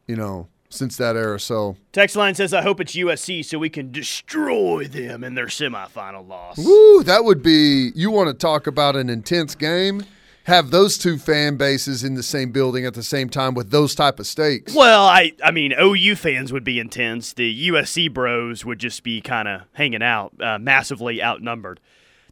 [0.07, 1.41] you know, since that era.
[1.41, 5.47] So, Text line says, "I hope it's USC so we can destroy them in their
[5.47, 7.91] semifinal loss." woo, that would be.
[7.97, 10.05] You want to talk about an intense game?
[10.49, 13.95] Have those two fan bases in the same building at the same time with those
[13.95, 14.75] type of stakes.
[14.75, 17.35] Well, I I mean, OU fans would be intense.
[17.35, 21.81] The USC bros would just be kind of hanging out, uh, massively outnumbered.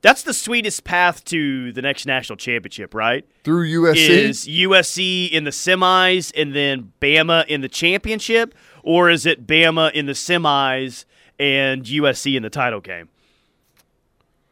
[0.01, 3.29] That's the sweetest path to the next national championship, right?
[3.45, 9.27] Through USC, Is USC in the semis and then Bama in the championship, or is
[9.27, 11.05] it Bama in the semis
[11.39, 13.11] and USC in the title game?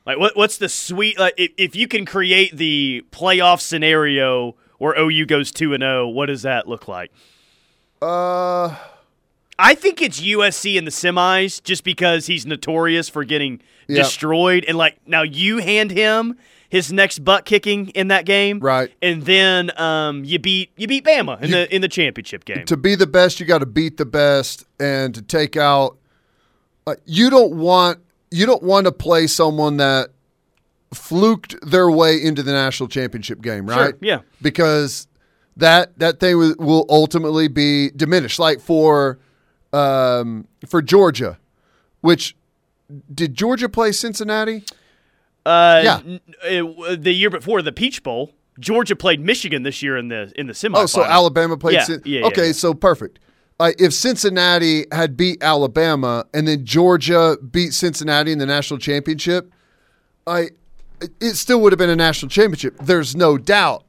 [0.06, 1.18] Like, what, what's the sweet?
[1.18, 6.08] Like, if, if you can create the playoff scenario where OU goes two and zero,
[6.08, 7.10] what does that look like?
[8.02, 8.76] uh,
[9.58, 14.02] I think it's USC in the semis just because he's notorious for getting Yeah.
[14.02, 14.64] destroyed.
[14.66, 16.36] And like now you hand him
[16.68, 18.58] his next butt kicking in that game.
[18.58, 18.90] Right.
[19.00, 22.64] And then um, you beat you beat Bama in the in the championship game.
[22.66, 25.96] to be the best, you got to beat the best, and to take out.
[26.86, 28.00] Uh, you don't want
[28.34, 30.10] you don't want to play someone that
[30.92, 33.94] fluked their way into the national championship game, Sure, right?
[34.00, 34.20] yeah.
[34.42, 35.06] because
[35.56, 38.38] that that thing will- ultimately be diminished.
[38.38, 39.18] Like for
[39.72, 41.38] um, for Georgia,
[42.00, 42.36] which
[43.12, 44.64] did Georgia play Cincinnati?
[45.46, 46.00] Uh, Yeah.
[46.48, 50.46] uh, the year before the Peach Bowl, Georgia played Michigan this year in the in
[50.46, 50.82] the semifinals.
[50.82, 51.74] Oh, so Alabama played.
[51.74, 52.52] Yeah, Cin- yeah, yeah, okay, yeah.
[52.52, 53.18] so perfect.
[53.60, 59.52] Uh, if Cincinnati had beat Alabama and then Georgia beat Cincinnati in the national championship,
[60.26, 60.50] I
[61.20, 62.76] it still would have been a national championship.
[62.80, 63.84] There's no doubt,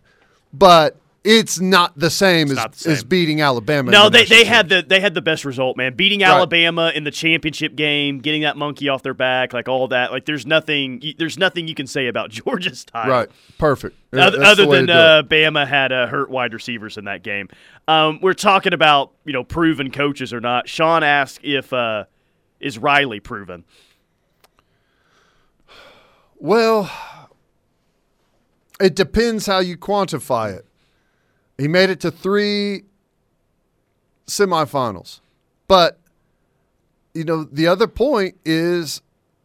[0.54, 2.94] but it's not the same, as, the same.
[2.94, 3.92] as beating Alabama.
[3.92, 5.96] No, the they, they had the they had the best result, man.
[5.96, 6.30] Beating Right.
[6.30, 10.12] Alabama in the championship game, getting that monkey off their back, like all that.
[10.12, 13.10] Like there's nothing there's nothing you can say about Georgia's time.
[13.10, 13.98] right, perfect.
[14.14, 14.98] Other, other than to do it.
[14.98, 17.50] uh, Bama had uh, hurt wide receivers in that game.
[17.88, 20.70] Um, we're talking about you know proven coaches or not.
[20.70, 22.06] Sean asked if uh,
[22.60, 23.66] is Riley proven.
[26.38, 26.92] Well,
[28.80, 30.66] it depends how you quantify it.
[31.58, 32.84] He made it to three
[34.28, 35.22] semifinals.
[35.68, 36.00] But,
[37.14, 39.02] you know, the other point is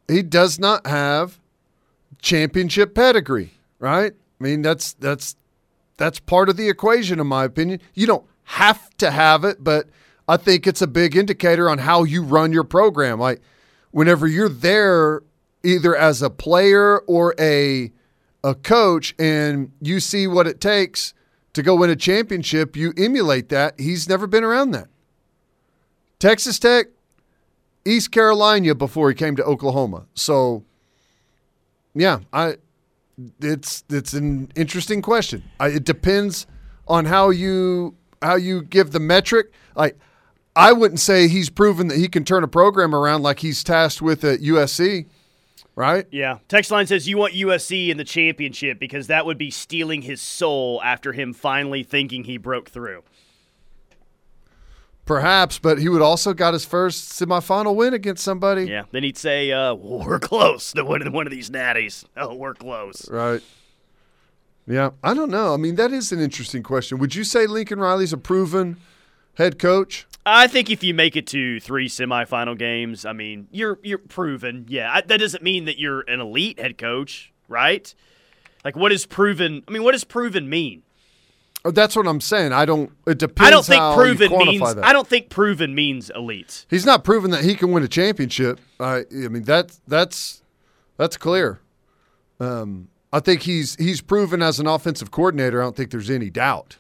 [0.09, 1.39] he does not have
[2.21, 4.13] championship pedigree, right?
[4.13, 5.37] I mean, that's that's
[5.97, 7.81] that's part of the equation in my opinion.
[7.95, 9.89] You don't have to have it, but
[10.27, 13.21] I think it's a big indicator on how you run your program.
[13.21, 13.41] Like
[13.91, 15.23] whenever you're there
[15.63, 17.93] either as a player or a
[18.43, 21.13] a coach and you see what it takes
[21.53, 23.79] to go win a championship, you emulate that.
[23.79, 24.89] He's never been around that.
[26.19, 26.87] Texas Tech,
[27.85, 30.07] East Carolina before he came to Oklahoma.
[30.15, 30.65] So
[31.95, 32.57] yeah, I
[33.41, 35.43] it's it's an interesting question.
[35.59, 36.47] I, it depends
[36.87, 39.53] on how you how you give the metric.
[39.75, 39.99] Like
[40.55, 44.03] I wouldn't say he's proven that he can turn a program around like he's tasked
[44.03, 45.07] with at USC,
[45.81, 46.07] right?
[46.13, 46.39] Yeah.
[46.49, 50.21] Text line says you want USC in the championship because that would be stealing his
[50.21, 53.03] soul after him finally thinking he broke through.
[55.07, 58.67] perhaps, but he would also got his first semifinal win against somebody.
[58.67, 58.85] Yeah.
[58.93, 62.05] Then he'd say, uh, "We're close to winning one of these natties.
[62.17, 63.43] Oh, we're close." Right.
[64.67, 65.53] Yeah, I don't know.
[65.53, 66.99] I mean, that is an interesting question.
[66.99, 68.77] Would you say Lincoln Riley's a proven
[69.35, 70.07] head coach?
[70.27, 74.67] I think if you make it to three semifinal games, I mean, you're you're proven.
[74.69, 77.93] Yeah, I, that doesn't mean that you're an elite head coach, right?
[78.65, 79.63] Like, what is proven?
[79.67, 80.83] I mean, what does proven mean?
[81.65, 82.53] Oh, That's what I'm saying.
[82.53, 82.91] I don't.
[83.07, 83.47] It depends.
[83.47, 84.75] I don't think proven means.
[84.75, 84.85] That.
[84.85, 86.67] I don't think proven means elite.
[86.71, 88.61] He's not proven that he can win a championship.
[88.79, 90.43] I, I mean that's that's
[90.97, 91.61] that's clear.
[92.39, 95.61] Um, I think he's he's proven as an offensive coordinator.
[95.61, 96.79] I don't think there's any doubt.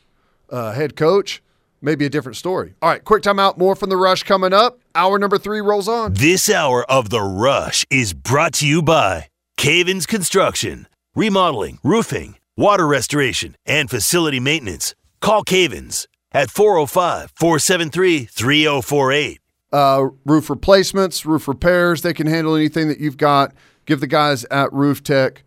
[0.48, 1.42] Uh, head coach,
[1.80, 2.74] maybe a different story.
[2.82, 3.58] All right, quick timeout.
[3.58, 4.80] More from the rush coming up.
[4.94, 6.14] Hour number three rolls on.
[6.14, 12.86] This hour of The Rush is brought to you by Cavens Construction, remodeling, roofing, water
[12.86, 14.94] restoration, and facility maintenance.
[15.20, 19.40] Call Cavens at 405 473 3048.
[19.72, 22.02] uh, roof replacements, roof repairs.
[22.02, 23.52] They can handle anything that you've got.
[23.86, 25.42] Give the guys at Roof Tech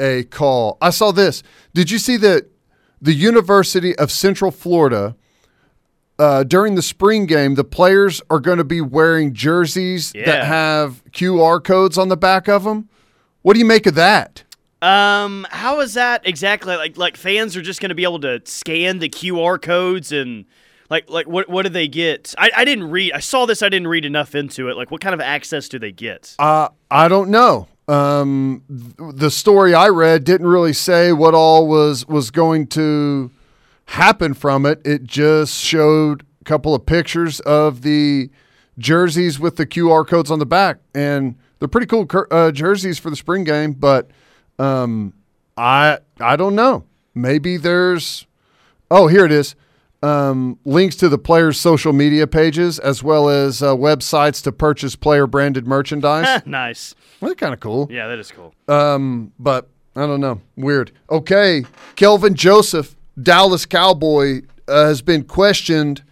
[0.00, 0.78] a call.
[0.80, 1.42] I saw this.
[1.74, 2.46] Did you see that
[3.00, 5.16] the University of Central Florida
[6.22, 11.02] uh, during the spring game, the players are going to be wearing jerseys that have
[11.10, 12.88] QR codes on the back of them?
[13.42, 14.44] What do you make of that?
[14.80, 16.76] Um, how is that exactly?
[16.76, 20.44] Like, like fans are just going to be able to scan the QR codes and
[20.90, 22.36] like, like what what do they get?
[22.38, 23.14] I, I didn't read.
[23.14, 23.60] I saw this.
[23.60, 24.76] I didn't read enough into it.
[24.76, 26.36] Like, what kind of access do they get?
[26.38, 27.66] Uh, I don't know.
[27.88, 33.32] Um, th- the story I read didn't really say what all was was going to
[33.86, 34.80] happen from it.
[34.84, 38.30] It just showed a couple of pictures of the
[38.78, 43.10] jerseys with the QR codes on the back, and they're pretty cool uh, jerseys for
[43.10, 43.72] the spring game.
[43.72, 44.10] But
[44.58, 45.14] um,
[45.56, 46.84] I I don't know.
[47.14, 48.26] Maybe there's
[48.90, 49.54] oh here it is.
[50.04, 54.96] Um, links to the players' social media pages as well as uh, websites to purchase
[54.96, 56.42] player branded merchandise.
[56.46, 56.96] nice.
[57.20, 57.86] Well, they're kind of cool.
[57.88, 58.52] Yeah, that is cool.
[58.66, 60.40] Um, but I don't know.
[60.56, 60.90] Weird.
[61.08, 61.64] Okay.
[61.94, 66.02] Kelvin Joseph, Dallas Cowboy, uh, has been questioned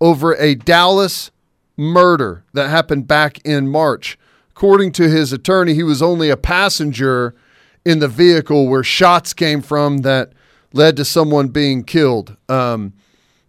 [0.00, 1.30] over a Dallas
[1.76, 4.18] murder that happened back in March.
[4.50, 7.34] According to his attorney, he was only a passenger
[7.84, 10.32] in the vehicle where shots came from that
[10.72, 12.36] led to someone being killed.
[12.48, 12.92] Um,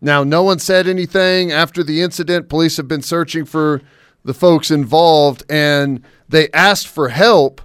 [0.02, 2.50] now, no one said anything after the incident.
[2.50, 3.82] Police have been searching for
[4.26, 7.62] the folks involved, and they asked for help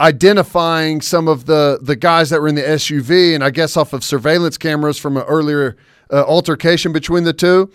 [0.00, 3.92] identifying some of the the guys that were in the SUV, and I guess off
[3.92, 5.76] of surveillance cameras from an earlier
[6.10, 7.70] uh, altercation between the two.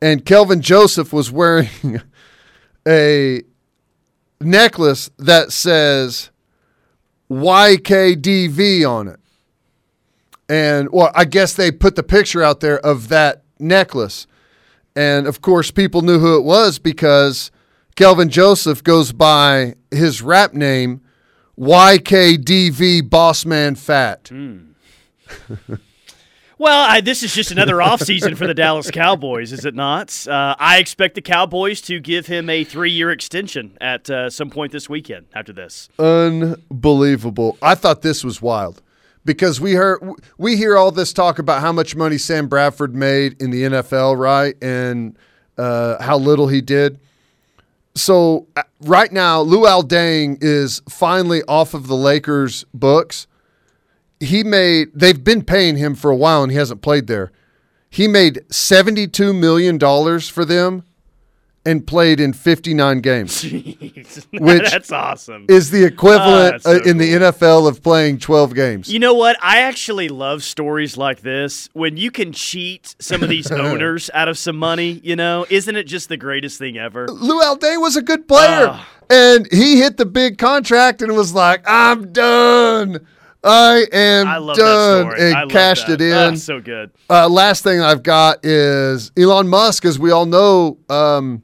[0.00, 1.68] And Kelvin Joseph was wearing
[2.88, 3.42] a
[4.40, 6.30] necklace that says
[7.30, 9.20] YKDV on it.
[10.48, 14.26] And well, I guess they put the picture out there of that necklace.
[14.94, 17.50] And of course, people knew who it was because
[17.94, 21.00] Kelvin Joseph goes by his rap name,
[21.62, 24.32] YKDV Bossman Fat.
[26.58, 30.26] Well, I, this is just another offseason for the Dallas Cowboys, is it not?
[30.26, 34.72] Uh, I expect the Cowboys to give him a three-year extension at uh, some point
[34.72, 35.26] this weekend.
[35.34, 37.58] After this, Unbelievable.
[37.62, 38.82] I thought this was wild
[39.24, 40.00] because we heard
[40.38, 44.18] we hear all this talk about how much money Sam Bradford made in the NFL,
[44.18, 44.56] right?
[44.60, 45.16] And
[45.56, 46.98] uh, how little he did.
[47.94, 53.26] So uh, right now, Luol Deng is finally off of the Lakers' books.
[54.20, 57.32] He made they've been paying him for a while and he hasn't played there.
[57.90, 59.78] He made $72 million
[60.20, 60.84] for them
[61.64, 63.42] and played in 59 games.
[64.32, 65.46] Which that's awesome.
[65.48, 68.92] is the equivalent that's so uh, in the NFL of playing 12 games.
[68.92, 69.36] You know what?
[69.40, 74.28] I actually love stories like this when you can cheat some of these owners out
[74.28, 75.00] of some money.
[75.04, 77.06] You know, isn't it just the greatest thing ever?
[77.06, 78.88] Luol Deng was a good player, Ah.
[79.08, 83.06] and he hit the big contract and was like, "I'm done.
[83.44, 86.00] I am I done," and cashed that.
[86.00, 86.34] it in.
[86.34, 86.90] Ah, so good.
[87.10, 91.42] Uh, last thing I've got is Elon Musk, as we all know, um,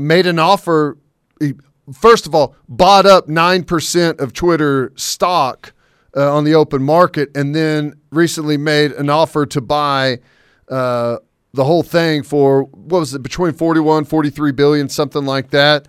[0.00, 0.98] made an offer.
[1.40, 1.54] He,
[1.92, 5.72] first of all, bought up nine percent of Twitter stock
[6.16, 10.20] uh, on the open market, and then recently made an offer to buy
[10.68, 11.16] uh,
[11.52, 15.86] the whole thing for what was it between 41, 43 billion, something like that.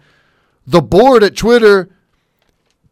[0.67, 1.89] The board at Twitter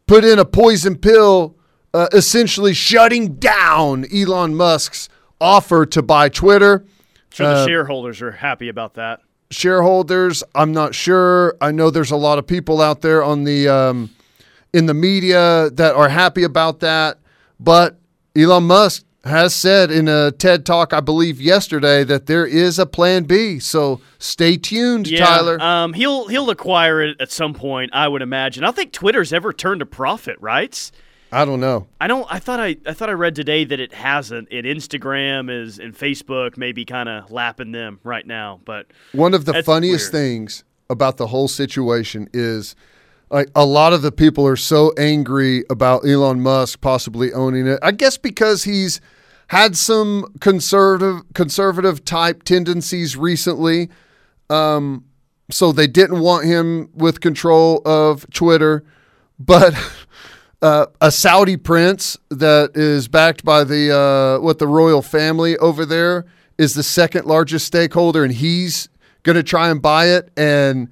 [0.06, 1.56] put in a poison pill,
[1.92, 5.08] uh, essentially shutting down Elon Musk's
[5.40, 6.84] offer to buy Twitter.
[7.30, 9.20] Sure, Uh, the shareholders are happy about that.
[9.54, 11.56] Shareholders, I'm not sure.
[11.60, 14.10] I know there's a lot of people out there on the um,
[14.72, 17.18] in the media that are happy about that,
[17.60, 17.98] but
[18.36, 22.86] Elon Musk has said in a TED talk, I believe yesterday, that there is a
[22.86, 23.58] plan B.
[23.58, 25.60] So stay tuned, Yeah, Tyler.
[25.60, 28.64] Um, he'll he'll acquire it at some point, I would imagine.
[28.64, 30.90] I think Twitter's ever turned a profit, right?
[31.34, 31.88] I don't know.
[32.00, 32.26] I don't.
[32.30, 34.48] I thought I, I thought I read today that it hasn't.
[34.52, 38.60] And Instagram is and Facebook maybe kind of lapping them right now.
[38.64, 40.22] But One of the funniest weird.
[40.22, 42.76] things about the whole situation is
[43.30, 47.80] like a lot of the people are so angry about Elon Musk possibly owning it.
[47.82, 49.00] I guess because he's
[49.48, 53.90] had some conservative conservative type tendencies recently.
[54.50, 55.04] Um,
[55.50, 58.84] so they didn't want him with control of Twitter,
[59.38, 59.74] but
[60.64, 65.84] uh, a Saudi prince that is backed by the uh, what the royal family over
[65.84, 66.24] there
[66.56, 68.88] is the second largest stakeholder, and he's
[69.24, 70.30] going to try and buy it.
[70.38, 70.88] And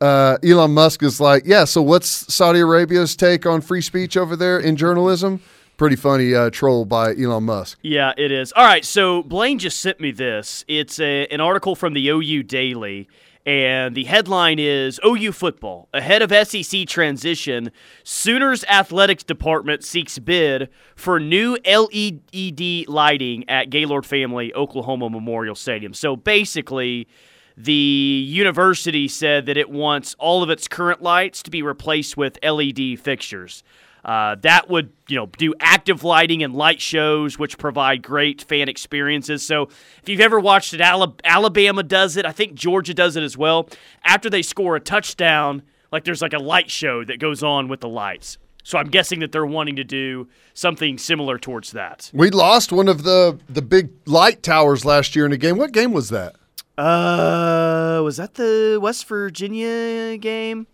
[0.00, 4.34] uh, Elon Musk is like, "Yeah, so what's Saudi Arabia's take on free speech over
[4.34, 5.40] there in journalism?"
[5.76, 7.78] Pretty funny uh, troll by Elon Musk.
[7.82, 8.52] yeah, it is.
[8.56, 8.84] All right.
[8.84, 10.64] So Blaine just sent me this.
[10.66, 13.08] It's a, an article from the OU Daily.
[13.44, 17.72] And the headline is OU football ahead of SEC transition.
[18.04, 25.92] Sooners athletics department seeks bid for new LED lighting at Gaylord Family Oklahoma Memorial Stadium.
[25.92, 27.08] So basically,
[27.56, 32.38] the university said that it wants all of its current lights to be replaced with
[32.44, 33.64] LED fixtures.
[34.04, 38.68] Uh, that would, you know, do active lighting and light shows, which provide great fan
[38.68, 39.46] experiences.
[39.46, 39.68] So,
[40.02, 42.26] if you've ever watched it, Alabama does it.
[42.26, 43.68] I think Georgia does it as well.
[44.04, 47.80] After they score a touchdown, like there's like a light show that goes on with
[47.80, 48.38] the lights.
[48.64, 52.10] So I'm guessing that they're wanting to do something similar towards that.
[52.12, 55.58] We lost one of the the big light towers last year in a game.
[55.58, 56.36] What game was that?
[56.78, 60.66] Uh, was that the West Virginia game?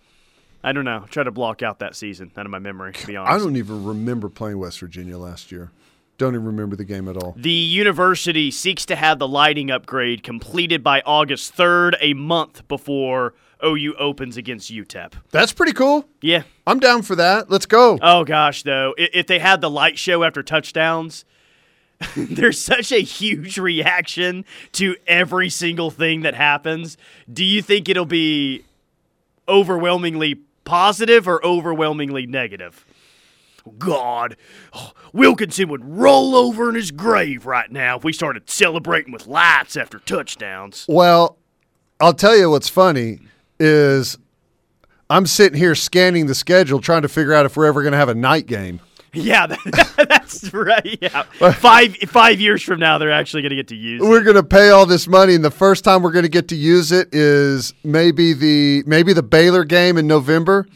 [0.62, 1.04] I don't know.
[1.10, 2.92] Try to block out that season out of my memory.
[2.92, 5.70] To be honest, I don't even remember playing West Virginia last year.
[6.18, 7.34] Don't even remember the game at all.
[7.36, 13.34] The university seeks to have the lighting upgrade completed by August 3rd, a month before
[13.64, 15.12] OU opens against UTEP.
[15.30, 16.08] That's pretty cool.
[16.20, 16.42] Yeah.
[16.66, 17.50] I'm down for that.
[17.50, 18.00] Let's go.
[18.02, 21.24] Oh gosh, though, if they had the light show after touchdowns,
[22.16, 26.96] there's such a huge reaction to every single thing that happens.
[27.32, 28.64] Do you think it'll be
[29.48, 32.84] overwhelmingly positive or overwhelmingly negative?
[33.78, 34.36] God,
[34.74, 39.26] oh, Wilkinson would roll over in his grave right now if we started celebrating with
[39.26, 40.84] lights after touchdowns.
[40.86, 41.38] Well,
[42.00, 43.20] I'll tell you what's funny
[43.58, 44.18] is
[45.10, 47.98] I'm sitting here scanning the schedule trying to figure out if we're ever going to
[47.98, 48.80] have a night game.
[49.12, 50.98] Yeah, that, that's right.
[51.00, 54.02] Yeah, five five years from now, they're actually going to get to use.
[54.02, 54.06] it.
[54.08, 56.48] We're going to pay all this money and the first time we're going to get
[56.48, 60.66] to use it is maybe the maybe the Baylor game in November.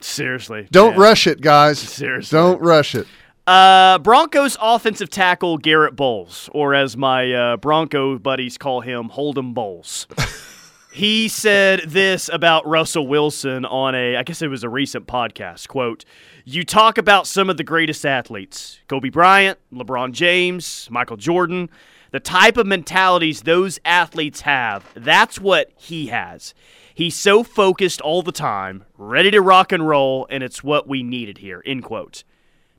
[0.00, 1.00] Seriously, Don't man.
[1.00, 1.78] rush it, guys.
[1.78, 2.36] Seriously.
[2.36, 3.06] Don't rush it.
[3.46, 9.54] Uh, Broncos offensive tackle Garett Bolles, or as my uh, Bronco buddies call him, Hold'em
[9.54, 10.06] Bolles.
[10.92, 15.68] he said this about Russell Wilson on a, I guess it was a recent podcast.
[15.68, 16.04] Quote:
[16.44, 21.70] "You talk about some of the greatest athletes: Kobe Bryant, LeBron James, Michael Jordan."
[22.12, 26.54] The type of mentalities those athletes have, that's what he has.
[26.92, 31.04] He's so focused all the time, ready to rock and roll, and it's what we
[31.04, 31.62] needed here.
[31.64, 32.24] End quote.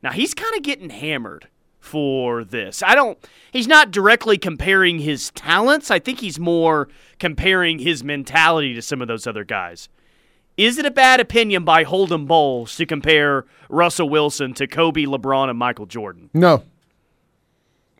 [0.03, 1.47] Now he's kind of getting hammered
[1.80, 2.84] for this.
[2.84, 3.18] I don't
[3.51, 5.89] he's not directly comparing his talents.
[5.89, 9.89] I think he's more comparing his mentality to some of those other guys.
[10.62, 15.49] Is it a bad opinion by Hold'em Bolles to compare Russell Wilson to Kobe, LeBron,
[15.49, 16.30] and Michael Jordan?
[16.36, 16.62] No.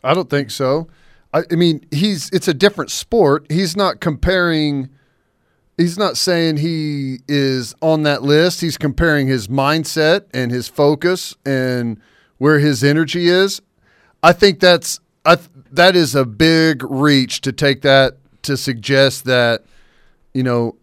[0.04, 0.88] I don't think so.
[1.34, 3.48] I, I mean, he's it's a different sport.
[3.50, 4.90] He's not comparing
[5.76, 8.62] he's not saying he is on that list.
[8.62, 12.00] He's comparing his mindset and his focus and
[12.38, 13.60] where his energy is.
[14.22, 19.26] I think that's I th- that is a big reach to take that to suggest
[19.26, 19.64] that
[20.36, 20.76] you know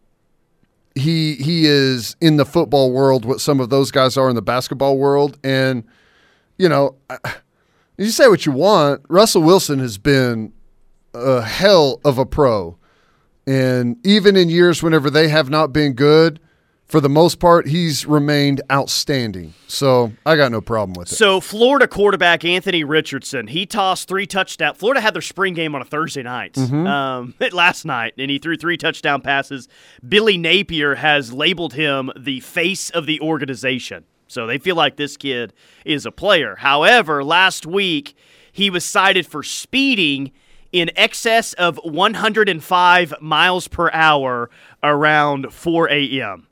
[0.99, 4.43] he he is in the football world what some of those guys are in the
[4.43, 5.39] basketball world.
[5.43, 5.85] And
[6.59, 6.97] you know
[7.99, 9.03] you say what you want.
[9.09, 10.53] Russell Wilson has been
[11.15, 12.79] a hell of a pro.
[13.47, 16.39] And even in years whenever they have not been good,
[16.89, 19.53] for the most part, he's remained outstanding.
[19.67, 21.17] So I got no problem with it.
[21.17, 24.79] So Florida quarterback Anthony Richardson, he tossed three touchdowns.
[24.79, 28.57] Florida had their spring game on a Thursday night, um, last night, and he threw
[28.57, 29.69] three touchdown passes.
[30.07, 34.05] Billy Napier has labeled him the face of the organization.
[34.27, 35.53] So they feel like this kid
[35.85, 36.57] is a player.
[36.57, 38.15] However, last week
[38.51, 40.33] he was cited for speeding
[40.73, 44.51] in excess of 105 miles per hour
[44.83, 46.48] around 4 a.m.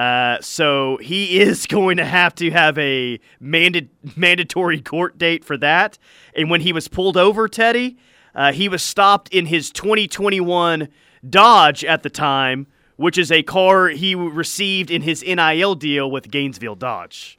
[0.00, 5.58] Uh, so he is going to have to have a manda- mandatory court date for
[5.58, 5.98] that.
[6.34, 7.98] And when he was pulled over, Teddy,
[8.34, 10.88] uh, he was stopped in his 2021
[11.28, 16.30] Dodge at the time, which is a car he received in his NIL deal with
[16.30, 17.38] Gainesville Dodge.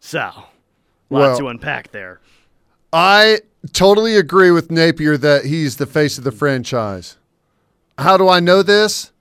[0.00, 0.48] So, a lot
[1.10, 2.18] Well- to unpack there.
[2.92, 3.40] I
[3.72, 7.18] totally agree with Napier that he's the face of the franchise.
[7.98, 9.12] How do I know this?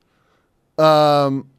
[0.77, 1.50] Um,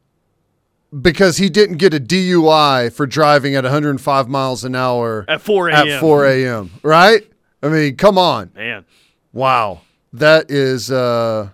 [1.01, 5.69] because he didn't get a DUI for driving at 105 miles an hour At 4
[5.69, 5.87] a.m.
[5.87, 6.71] At 4 a.m.
[6.83, 7.29] Right?
[7.61, 8.51] I mean, come on.
[8.55, 8.85] Man.
[9.31, 9.81] Wow,
[10.11, 11.49] that is uh,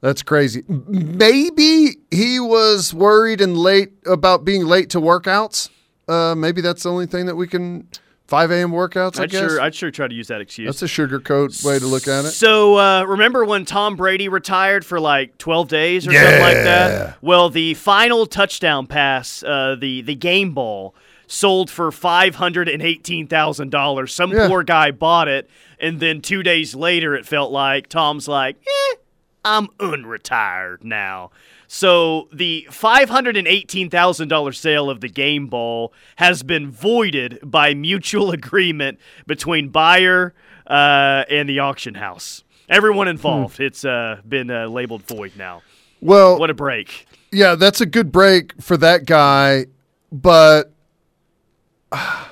[0.00, 0.62] that's crazy.
[0.68, 5.70] Maybe he was worried and late about being late to workouts.
[6.06, 7.88] Uh, maybe that's the only thing that we can
[8.30, 8.70] 5 a.m.
[8.70, 9.18] workouts.
[9.18, 10.66] I I'd guess sure, I'd sure try to use that excuse.
[10.66, 12.30] that's a sugarcoat way to look at it.
[12.30, 17.18] So uh, remember when Tom Brady retired for like 12 days or something like that?
[17.22, 20.94] Well, the final touchdown pass, uh, the the game ball,
[21.26, 24.14] sold for five hundred and eighteen thousand dollars.
[24.14, 24.46] Some Yeah.
[24.48, 25.50] poor guy bought it,
[25.80, 28.96] and then two days later, it felt like Tom's like, "Eh,
[29.44, 31.30] I'm unretired now."
[31.72, 36.68] So the five hundred and eighteen thousand dollars sale of the game ball has been
[36.68, 38.98] voided by mutual agreement
[39.28, 40.34] between buyer
[40.66, 42.42] uh, and the auction house.
[42.68, 43.58] Everyone involved.
[43.58, 43.62] Hmm.
[43.62, 45.62] It's uh, been uh, labeled void now.
[46.00, 47.06] Well, What a break!
[47.30, 49.66] yeah, that's a good break for that guy,
[50.10, 50.72] but
[51.92, 52.26] I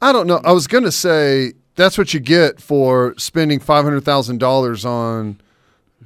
[0.00, 0.40] don't know.
[0.42, 5.38] I was gonna say that's what you get for spending five hundred thousand dollars on,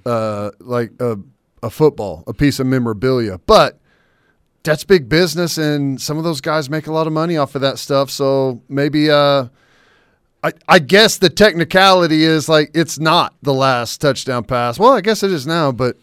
[0.04, 1.18] uh, like a
[1.62, 3.78] a football, a piece of memorabilia, but.
[4.64, 7.62] That's big business, and some of those guys make a lot of money off of
[7.62, 8.10] that stuff.
[8.10, 9.46] So maybe, uh,
[10.42, 14.78] I, I guess the technicality is like it's not the last touchdown pass.
[14.78, 15.96] Well, I guess it is now, but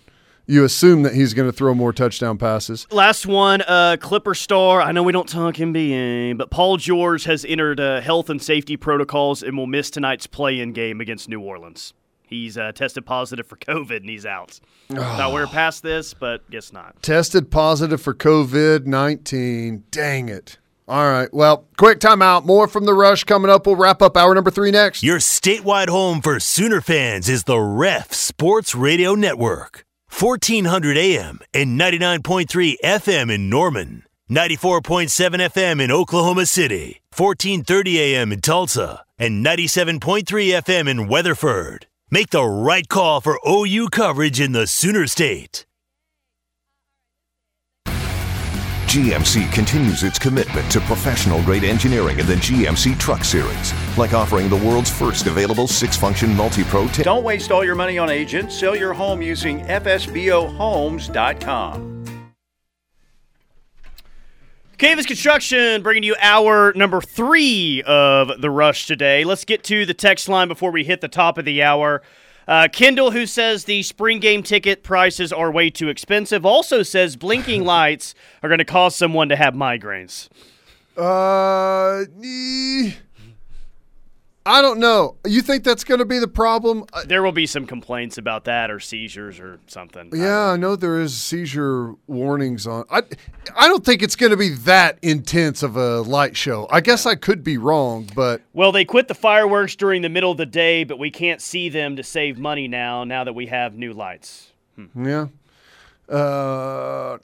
[0.46, 2.86] you assume that he's going to throw more touchdown passes.
[2.92, 4.82] Last one, uh, Clipper star.
[4.82, 8.78] I know we don't talk NBA, but Paul George has entered uh, health and safety
[8.78, 11.94] protocols and will miss tonight's play-in game against New Orleans.
[12.28, 14.60] He's uh, tested positive for COVID and he's out.
[14.90, 17.02] Thought we were past this, but guess not.
[17.02, 19.84] Tested positive for COVID 19.
[19.92, 20.58] Dang it.
[20.88, 21.34] All right.
[21.34, 22.46] Well, quick timeout.
[22.46, 23.66] More from the rush coming up.
[23.66, 25.02] We'll wrap up hour number three next.
[25.02, 29.84] Your statewide home for Sooner fans is the Ref Sports Radio Network.
[30.18, 34.04] 1400 AM and 99.3 FM in Norman.
[34.30, 35.10] 94.7
[35.50, 37.02] FM in Oklahoma City.
[37.16, 39.04] 1430 AM in Tulsa.
[39.18, 41.88] And 97.3 FM in Weatherford.
[42.12, 45.66] Make the right call for OU coverage in the Sooner State.
[48.88, 54.48] GMC continues its commitment to professional grade engineering in the GMC Truck Series, like offering
[54.50, 56.88] the world's first available six function multi pro.
[56.90, 58.58] T- Don't waste all your money on agents.
[58.58, 61.95] Sell your home using FSBOHomes.com.
[64.78, 69.24] Canvas Construction bringing you hour number three of the rush today.
[69.24, 72.02] Let's get to the text line before we hit the top of the hour.
[72.46, 77.16] Uh, Kendall, who says the spring game ticket prices are way too expensive, also says
[77.16, 78.14] blinking lights
[78.44, 80.28] are going to cause someone to have migraines.
[80.98, 82.04] Uh,
[84.48, 85.16] I don't know.
[85.26, 86.86] You think that's going to be the problem?
[86.94, 90.12] Uh, There will be some complaints about that or seizures or something.
[90.14, 92.86] Yeah, I know there is seizure warnings on.
[92.92, 93.02] I
[93.58, 96.68] I don't think it's going to be that intense of a light show.
[96.72, 100.32] I guess I could be wrong, but Well, they quit the fireworks during the middle
[100.32, 103.04] of the day, but we can't see them to save money now.
[103.04, 104.52] Now that we have new lights.
[104.96, 105.28] yeah.
[106.08, 107.18] Uh,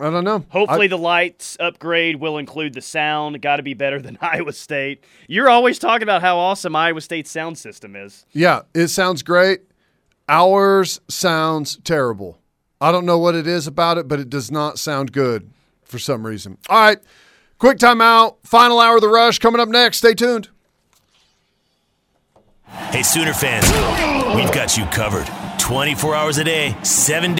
[0.00, 0.44] I don't know.
[0.50, 3.40] Hopefully, I- the lights upgrade will include the sound.
[3.42, 5.02] Got to be better than Iowa State.
[5.26, 8.24] You're always talking about how awesome Iowa State's sound system is.
[8.32, 9.62] yeah, it sounds great.
[10.28, 12.38] Ours sounds terrible.
[12.80, 15.50] I don't know what it is about it, but it does not sound good
[15.82, 16.58] for some reason.
[16.68, 16.98] All right,
[17.58, 18.36] quick timeout.
[18.44, 19.96] Final hour of the rush coming up next.
[19.98, 20.48] Stay tuned.
[22.90, 23.64] Hey, Sooner fans,
[24.36, 25.26] we've got you covered
[25.58, 27.36] 24 hours a day, seven days.